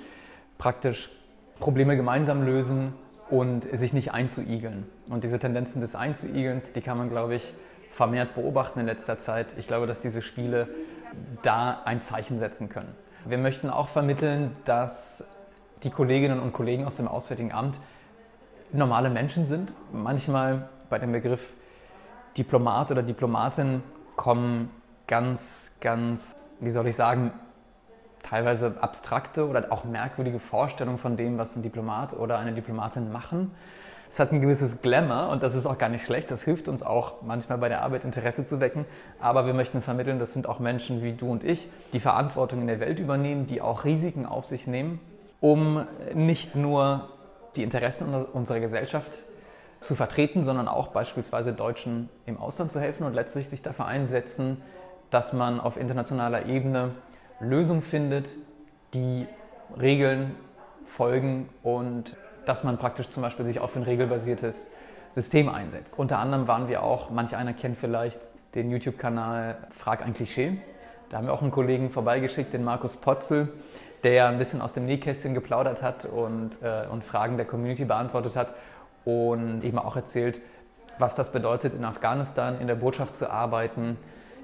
praktisch 0.58 1.10
Probleme 1.60 1.96
gemeinsam 1.96 2.44
lösen 2.44 2.94
und 3.30 3.64
sich 3.64 3.92
nicht 3.92 4.12
einzuigeln. 4.12 4.86
Und 5.08 5.24
diese 5.24 5.38
Tendenzen 5.38 5.80
des 5.80 5.94
Einzuigelns, 5.94 6.72
die 6.72 6.80
kann 6.80 6.98
man, 6.98 7.08
glaube 7.10 7.34
ich, 7.34 7.54
vermehrt 7.92 8.34
beobachten 8.34 8.80
in 8.80 8.86
letzter 8.86 9.18
Zeit. 9.18 9.54
Ich 9.58 9.66
glaube, 9.66 9.86
dass 9.86 10.00
diese 10.00 10.22
Spiele 10.22 10.68
da 11.42 11.82
ein 11.84 12.00
Zeichen 12.00 12.38
setzen 12.38 12.68
können. 12.68 12.94
Wir 13.24 13.38
möchten 13.38 13.70
auch 13.70 13.88
vermitteln, 13.88 14.56
dass 14.64 15.24
die 15.82 15.90
Kolleginnen 15.90 16.40
und 16.40 16.52
Kollegen 16.52 16.86
aus 16.86 16.96
dem 16.96 17.08
Auswärtigen 17.08 17.52
Amt 17.52 17.80
normale 18.72 19.10
Menschen 19.10 19.46
sind. 19.46 19.72
Manchmal 19.92 20.68
bei 20.90 20.98
dem 20.98 21.12
Begriff 21.12 21.52
Diplomat 22.36 22.90
oder 22.90 23.02
Diplomatin 23.02 23.82
kommen 24.16 24.70
ganz, 25.06 25.76
ganz, 25.80 26.36
wie 26.60 26.70
soll 26.70 26.86
ich 26.86 26.96
sagen, 26.96 27.32
teilweise 28.22 28.76
abstrakte 28.80 29.48
oder 29.48 29.72
auch 29.72 29.84
merkwürdige 29.84 30.38
Vorstellungen 30.38 30.98
von 30.98 31.16
dem, 31.16 31.38
was 31.38 31.56
ein 31.56 31.62
Diplomat 31.62 32.14
oder 32.14 32.38
eine 32.38 32.52
Diplomatin 32.52 33.10
machen. 33.10 33.52
Es 34.10 34.18
hat 34.18 34.32
ein 34.32 34.40
gewisses 34.40 34.80
Glamour 34.80 35.28
und 35.28 35.42
das 35.42 35.54
ist 35.54 35.66
auch 35.66 35.76
gar 35.76 35.88
nicht 35.88 36.04
schlecht. 36.04 36.30
Das 36.30 36.42
hilft 36.42 36.68
uns 36.68 36.82
auch 36.82 37.22
manchmal 37.22 37.58
bei 37.58 37.68
der 37.68 37.82
Arbeit 37.82 38.04
Interesse 38.04 38.44
zu 38.44 38.58
wecken. 38.58 38.86
Aber 39.20 39.46
wir 39.46 39.52
möchten 39.52 39.82
vermitteln, 39.82 40.18
das 40.18 40.32
sind 40.32 40.46
auch 40.48 40.60
Menschen 40.60 41.02
wie 41.02 41.12
du 41.12 41.30
und 41.30 41.44
ich, 41.44 41.68
die 41.92 42.00
Verantwortung 42.00 42.62
in 42.62 42.66
der 42.66 42.80
Welt 42.80 43.00
übernehmen, 43.00 43.46
die 43.46 43.60
auch 43.60 43.84
Risiken 43.84 44.24
auf 44.24 44.46
sich 44.46 44.66
nehmen, 44.66 44.98
um 45.40 45.86
nicht 46.14 46.56
nur 46.56 47.10
die 47.58 47.64
Interessen 47.64 48.14
unserer 48.32 48.60
Gesellschaft 48.60 49.24
zu 49.80 49.94
vertreten, 49.94 50.44
sondern 50.44 50.68
auch 50.68 50.88
beispielsweise 50.88 51.52
Deutschen 51.52 52.08
im 52.24 52.38
Ausland 52.38 52.72
zu 52.72 52.80
helfen 52.80 53.04
und 53.04 53.14
letztlich 53.14 53.48
sich 53.48 53.62
dafür 53.62 53.86
einsetzen, 53.86 54.62
dass 55.10 55.32
man 55.32 55.60
auf 55.60 55.76
internationaler 55.76 56.46
Ebene 56.46 56.92
Lösungen 57.40 57.82
findet, 57.82 58.30
die 58.94 59.26
Regeln 59.78 60.34
folgen 60.86 61.48
und 61.62 62.16
dass 62.46 62.64
man 62.64 62.78
praktisch 62.78 63.10
zum 63.10 63.22
Beispiel 63.22 63.44
sich 63.44 63.60
auf 63.60 63.76
ein 63.76 63.82
regelbasiertes 63.82 64.70
System 65.14 65.48
einsetzt. 65.48 65.98
Unter 65.98 66.18
anderem 66.18 66.48
waren 66.48 66.68
wir 66.68 66.82
auch, 66.82 67.10
manch 67.10 67.36
einer 67.36 67.52
kennt 67.52 67.76
vielleicht 67.76 68.20
den 68.54 68.70
YouTube-Kanal 68.70 69.58
Frag 69.70 70.04
ein 70.04 70.14
Klischee. 70.14 70.60
Da 71.10 71.18
haben 71.18 71.26
wir 71.26 71.34
auch 71.34 71.42
einen 71.42 71.50
Kollegen 71.50 71.90
vorbeigeschickt, 71.90 72.52
den 72.52 72.64
Markus 72.64 72.96
Potzel, 72.96 73.48
der 74.04 74.28
ein 74.28 74.38
bisschen 74.38 74.60
aus 74.60 74.72
dem 74.72 74.84
Nähkästchen 74.84 75.34
geplaudert 75.34 75.82
hat 75.82 76.04
und, 76.04 76.58
äh, 76.62 76.86
und 76.90 77.04
Fragen 77.04 77.36
der 77.36 77.46
Community 77.46 77.84
beantwortet 77.84 78.36
hat 78.36 78.54
und 79.04 79.62
eben 79.64 79.78
auch 79.78 79.96
erzählt, 79.96 80.40
was 80.98 81.14
das 81.14 81.30
bedeutet, 81.30 81.74
in 81.74 81.84
Afghanistan 81.84 82.60
in 82.60 82.66
der 82.66 82.74
Botschaft 82.74 83.16
zu 83.16 83.30
arbeiten. 83.30 83.96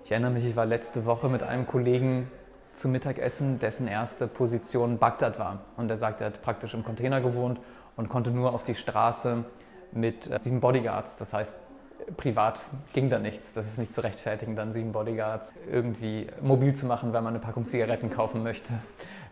Ich 0.05 0.13
erinnere 0.13 0.31
mich, 0.31 0.45
ich 0.47 0.57
war 0.57 0.67
letzte 0.67 1.05
Woche 1.05 1.29
mit 1.29 1.43
einem 1.43 1.67
Kollegen 1.67 2.31
zum 2.73 2.93
Mittagessen, 2.93 3.59
dessen 3.59 3.89
erste 3.89 4.27
Position 4.27 4.99
Bagdad 4.99 5.39
war. 5.39 5.61
Und 5.77 5.91
er 5.91 5.97
sagt, 5.97 6.21
er 6.21 6.29
hat 6.29 6.43
praktisch 6.43 6.75
im 6.75 6.85
Container 6.85 7.21
gewohnt 7.21 7.61
und 7.97 8.09
konnte 8.09 8.31
nur 8.31 8.53
auf 8.53 8.65
die 8.65 8.75
Straße 8.75 9.45
mit 9.93 10.31
äh, 10.31 10.39
sieben 10.41 10.61
Bodyguards. 10.61 11.17
Das 11.17 11.33
heißt, 11.33 11.57
privat 12.17 12.65
ging 12.93 13.11
da 13.11 13.19
nichts. 13.19 13.53
Das 13.55 13.67
ist 13.67 13.79
nicht 13.79 13.93
zu 13.93 14.03
rechtfertigen, 14.03 14.57
dann 14.57 14.73
sieben 14.73 14.93
Bodyguards 14.93 15.55
irgendwie 15.71 16.29
mobil 16.41 16.75
zu 16.75 16.87
machen, 16.87 17.13
weil 17.13 17.23
man 17.23 17.35
eine 17.35 17.43
Packung 17.43 17.67
Zigaretten 17.67 18.11
kaufen 18.11 18.43
möchte. 18.43 18.75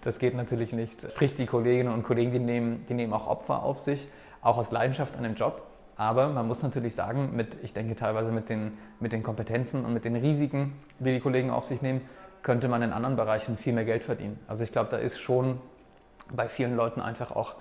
Das 0.03 0.19
geht 0.19 0.35
natürlich 0.35 0.73
nicht. 0.73 1.03
Sprich, 1.13 1.35
die 1.35 1.47
Kolleginnen 1.47 1.93
und 1.93 2.03
Kollegen, 2.03 2.33
die 2.33 2.39
nehmen, 2.39 2.85
die 2.89 2.95
nehmen 2.95 3.13
auch 3.13 3.27
Opfer 3.27 3.63
auf 3.63 3.79
sich, 3.79 4.09
auch 4.41 4.59
aus 4.59 4.71
Leidenschaft 4.71 5.17
an 5.17 5.23
dem 5.23 5.35
Job. 5.35 5.63
Aber 5.97 6.29
man 6.29 6.49
muss 6.49 6.63
natürlich 6.63 6.95
sagen, 6.95 7.37
mit, 7.37 7.59
ich 7.63 7.73
denke 7.73 7.95
teilweise 7.95 8.33
mit 8.33 8.49
den, 8.49 8.79
mit 8.99 9.13
den 9.13 9.23
Kompetenzen 9.23 9.85
und 9.85 9.93
mit 9.93 10.05
den 10.05 10.17
Risiken, 10.17 10.73
die 10.99 11.13
die 11.13 11.21
Kollegen 11.21 11.51
auf 11.51 11.65
sich 11.65 11.83
nehmen, 11.83 12.01
könnte 12.43 12.67
man 12.67 12.83
in 12.83 12.93
anderen 12.93 13.15
Bereichen 13.15 13.57
viel 13.57 13.73
mehr 13.73 13.85
Geld 13.85 14.03
verdienen. 14.03 14.41
Also 14.49 14.65
ich 14.65 14.73
glaube, 14.73 14.91
da 14.91 14.97
ist 14.97 15.19
schon 15.19 15.61
bei 16.35 16.49
vielen 16.49 16.75
Leuten 16.75 17.01
einfach 17.01 17.31
auch 17.31 17.55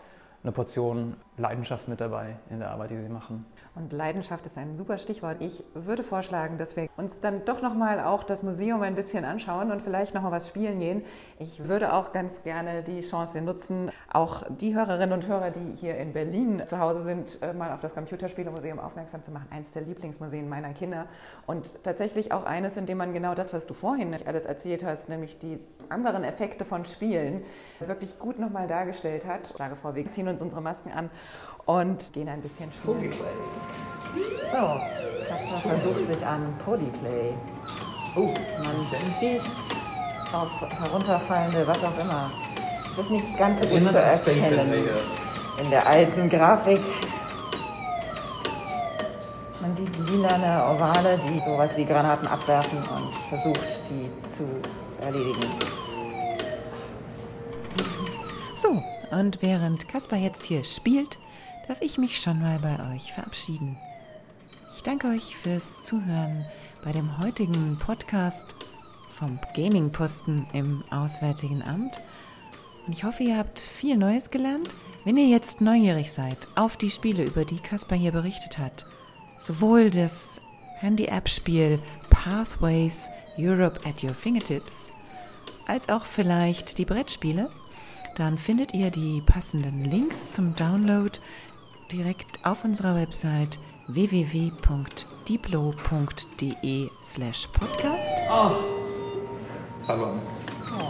eine 0.43 0.52
Portion 0.52 1.15
Leidenschaft 1.41 1.88
mit 1.88 1.99
dabei 1.99 2.38
in 2.49 2.60
der 2.60 2.71
Arbeit, 2.71 2.91
die 2.91 3.01
sie 3.01 3.10
machen. 3.10 3.45
Und 3.75 3.91
Leidenschaft 3.91 4.45
ist 4.45 4.58
ein 4.58 4.75
super 4.75 4.97
Stichwort. 4.97 5.38
Ich 5.39 5.63
würde 5.73 6.04
vorschlagen, 6.04 6.58
dass 6.58 6.75
wir 6.75 6.88
uns 6.97 7.19
dann 7.19 7.43
doch 7.45 7.62
nochmal 7.62 7.99
auch 7.99 8.23
das 8.23 8.43
Museum 8.43 8.82
ein 8.84 8.95
bisschen 8.95 9.25
anschauen 9.25 9.71
und 9.71 9.82
vielleicht 9.82 10.13
nochmal 10.13 10.32
was 10.32 10.47
spielen 10.47 10.80
gehen. 10.80 11.04
Ich 11.39 11.67
würde 11.67 11.93
auch 11.93 12.12
ganz 12.12 12.43
gerne 12.43 12.84
die 12.84 13.01
Chance 13.01 13.41
nutzen, 13.41 13.91
auch 14.13 14.43
die 14.49 14.75
Hörerinnen 14.75 15.13
und 15.13 15.27
Hörer, 15.27 15.49
die 15.49 15.75
hier 15.75 15.97
in 15.97 16.13
Berlin 16.13 16.62
zu 16.65 16.80
Hause 16.80 17.01
sind, 17.01 17.39
äh, 17.41 17.54
mal 17.54 17.71
auf 17.71 17.82
das 17.82 17.95
Computerspielemuseum 17.95 18.80
aufmerksam 18.80 19.23
zu 19.23 19.32
machen. 19.32 19.47
Eines 19.49 19.71
der 19.71 19.82
Lieblingsmuseen 19.82 20.47
meiner 20.47 20.73
Kinder. 20.73 21.08
Und 21.47 21.84
tatsächlich 21.84 22.32
auch 22.32 22.45
eines, 22.45 22.77
in 22.77 22.86
dem 22.86 22.99
man 22.99 23.13
genau 23.13 23.34
das, 23.34 23.51
was 23.54 23.65
du 23.65 23.73
vorhin 23.73 24.15
alles 24.25 24.45
erzählt 24.45 24.86
hast, 24.86 25.10
nämlich 25.10 25.39
die 25.39 25.60
anderen 25.89 26.23
Effekte 26.23 26.65
von 26.65 26.86
Spielen, 26.86 27.43
wirklich 27.80 28.19
gut 28.19 28.38
nochmal 28.38 28.67
dargestellt 28.67 29.25
hat. 29.25 29.47
Ich 29.49 29.56
schlage 29.56 29.75
vor, 29.75 29.95
wir 29.95 30.06
ziehen 30.08 30.27
uns 30.27 30.41
unsere 30.41 30.62
Masken 30.62 30.91
an 30.91 31.10
und 31.65 32.13
gehen 32.13 32.29
ein 32.29 32.41
bisschen 32.41 32.71
spielen. 32.71 33.13
So, 34.51 34.81
Kasper 35.27 35.57
versucht 35.69 36.05
sich 36.05 36.25
an 36.25 36.53
Polyplay. 36.65 37.33
Oh, 38.15 38.29
man 38.63 38.87
schießt 39.19 39.73
auf 40.33 40.49
herunterfallende, 40.79 41.65
was 41.65 41.77
auch 41.77 41.97
immer. 41.99 42.31
Es 42.93 43.05
ist 43.05 43.11
nicht 43.11 43.37
ganz 43.37 43.59
so 43.59 43.65
gut 43.67 43.89
zu 43.89 43.97
erkennen 43.97 44.73
in 45.63 45.69
der 45.69 45.87
alten 45.87 46.29
Grafik. 46.29 46.81
Man 49.61 49.75
sieht 49.75 49.95
lilane 50.09 50.65
Ovale, 50.73 51.19
die 51.19 51.39
sowas 51.39 51.69
wie 51.75 51.85
Granaten 51.85 52.27
abwerfen 52.27 52.79
und 52.79 53.13
versucht, 53.29 53.81
die 53.89 54.09
zu 54.27 54.43
erledigen. 55.01 55.47
So, 58.55 58.83
und 59.12 59.41
während 59.41 59.88
Kaspar 59.88 60.19
jetzt 60.19 60.45
hier 60.45 60.63
spielt, 60.63 61.19
darf 61.67 61.82
ich 61.82 61.97
mich 61.97 62.19
schon 62.19 62.41
mal 62.41 62.58
bei 62.60 62.93
euch 62.93 63.13
verabschieden. 63.13 63.78
Ich 64.74 64.84
danke 64.84 65.08
euch 65.08 65.36
fürs 65.36 65.84
Zuhören 65.84 66.45
bei 66.84 66.91
dem 66.91 67.19
heutigen 67.19 67.78
Podcast 67.78 68.56
vom 69.10 69.39
Gaming-Posten 69.56 70.47
im 70.54 70.84
Auswärtigen 70.89 71.62
Amt. 71.62 72.00
Und 72.88 72.93
ich 72.93 73.04
hoffe, 73.04 73.24
ihr 73.24 73.38
habt 73.38 73.60
viel 73.60 73.97
Neues 73.97 74.32
gelernt. 74.32 74.74
Wenn 75.04 75.17
ihr 75.17 75.28
jetzt 75.28 75.62
neugierig 75.62 76.12
seid 76.12 76.47
auf 76.56 76.78
die 76.78 76.89
Spiele, 76.89 77.24
über 77.24 77.45
die 77.45 77.60
Kaspar 77.60 77.97
hier 77.97 78.12
berichtet 78.12 78.58
hat, 78.58 78.86
sowohl 79.39 79.89
das 79.89 80.41
Handy-App-Spiel 80.80 81.80
Pathways 82.10 83.10
Europe 83.38 83.80
at 83.88 84.04
Your 84.04 84.15
Fingertips, 84.15 84.91
als 85.67 85.89
auch 85.89 86.06
vielleicht 86.06 86.78
die 86.78 86.86
Brettspiele, 86.86 87.52
dann 88.15 88.38
findet 88.38 88.74
ihr 88.74 88.91
die 88.91 89.21
passenden 89.21 89.86
Links 89.86 90.32
zum 90.32 90.54
Download 90.56 91.12
direkt 91.91 92.45
auf 92.45 92.63
unserer 92.63 92.95
Website 92.95 93.60
www.diplo.de 93.88 94.50
slash 97.04 97.47
podcast. 97.47 98.21
Oh. 98.30 98.52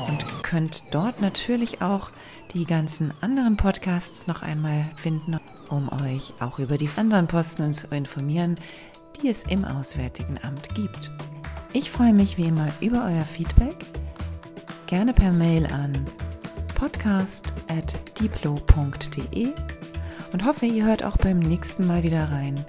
Und 0.07 0.43
könnt 0.43 0.83
dort 0.91 1.21
natürlich 1.21 1.81
auch 1.81 2.11
die 2.53 2.65
ganzen 2.65 3.13
anderen 3.21 3.57
Podcasts 3.57 4.27
noch 4.27 4.41
einmal 4.41 4.91
finden, 4.95 5.39
um 5.69 5.89
euch 6.03 6.33
auch 6.39 6.59
über 6.59 6.77
die 6.77 6.89
anderen 6.97 7.27
Posten 7.27 7.73
zu 7.73 7.87
informieren, 7.87 8.57
die 9.21 9.29
es 9.29 9.43
im 9.45 9.65
Auswärtigen 9.65 10.37
Amt 10.43 10.75
gibt. 10.75 11.09
Ich 11.73 11.89
freue 11.89 12.13
mich 12.13 12.37
wie 12.37 12.47
immer 12.47 12.67
über 12.81 13.05
euer 13.05 13.23
Feedback, 13.23 13.77
gerne 14.87 15.13
per 15.13 15.31
Mail 15.31 15.65
an 15.67 15.93
podcast.diplo.de 16.81 19.53
und 20.33 20.43
hoffe, 20.43 20.65
ihr 20.65 20.85
hört 20.85 21.03
auch 21.03 21.17
beim 21.17 21.37
nächsten 21.37 21.85
Mal 21.85 22.01
wieder 22.01 22.31
rein, 22.31 22.65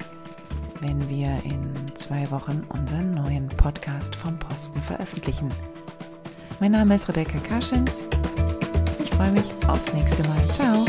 wenn 0.81 1.09
wir 1.09 1.41
in 1.45 1.73
zwei 1.95 2.31
Wochen 2.31 2.63
unseren 2.69 3.15
neuen 3.15 3.49
Podcast 3.49 4.15
vom 4.15 4.39
Posten 4.39 4.83
veröffentlichen. 4.83 5.51
Mein 6.61 6.73
Name 6.73 6.97
ist 6.97 7.09
Rebecca 7.09 7.39
Kaschens. 7.39 8.07
Ich 9.03 9.09
freue 9.09 9.33
mich 9.33 9.51
aufs 9.67 9.95
nächste 9.95 10.23
Mal. 10.29 10.47
Ciao. 10.53 10.85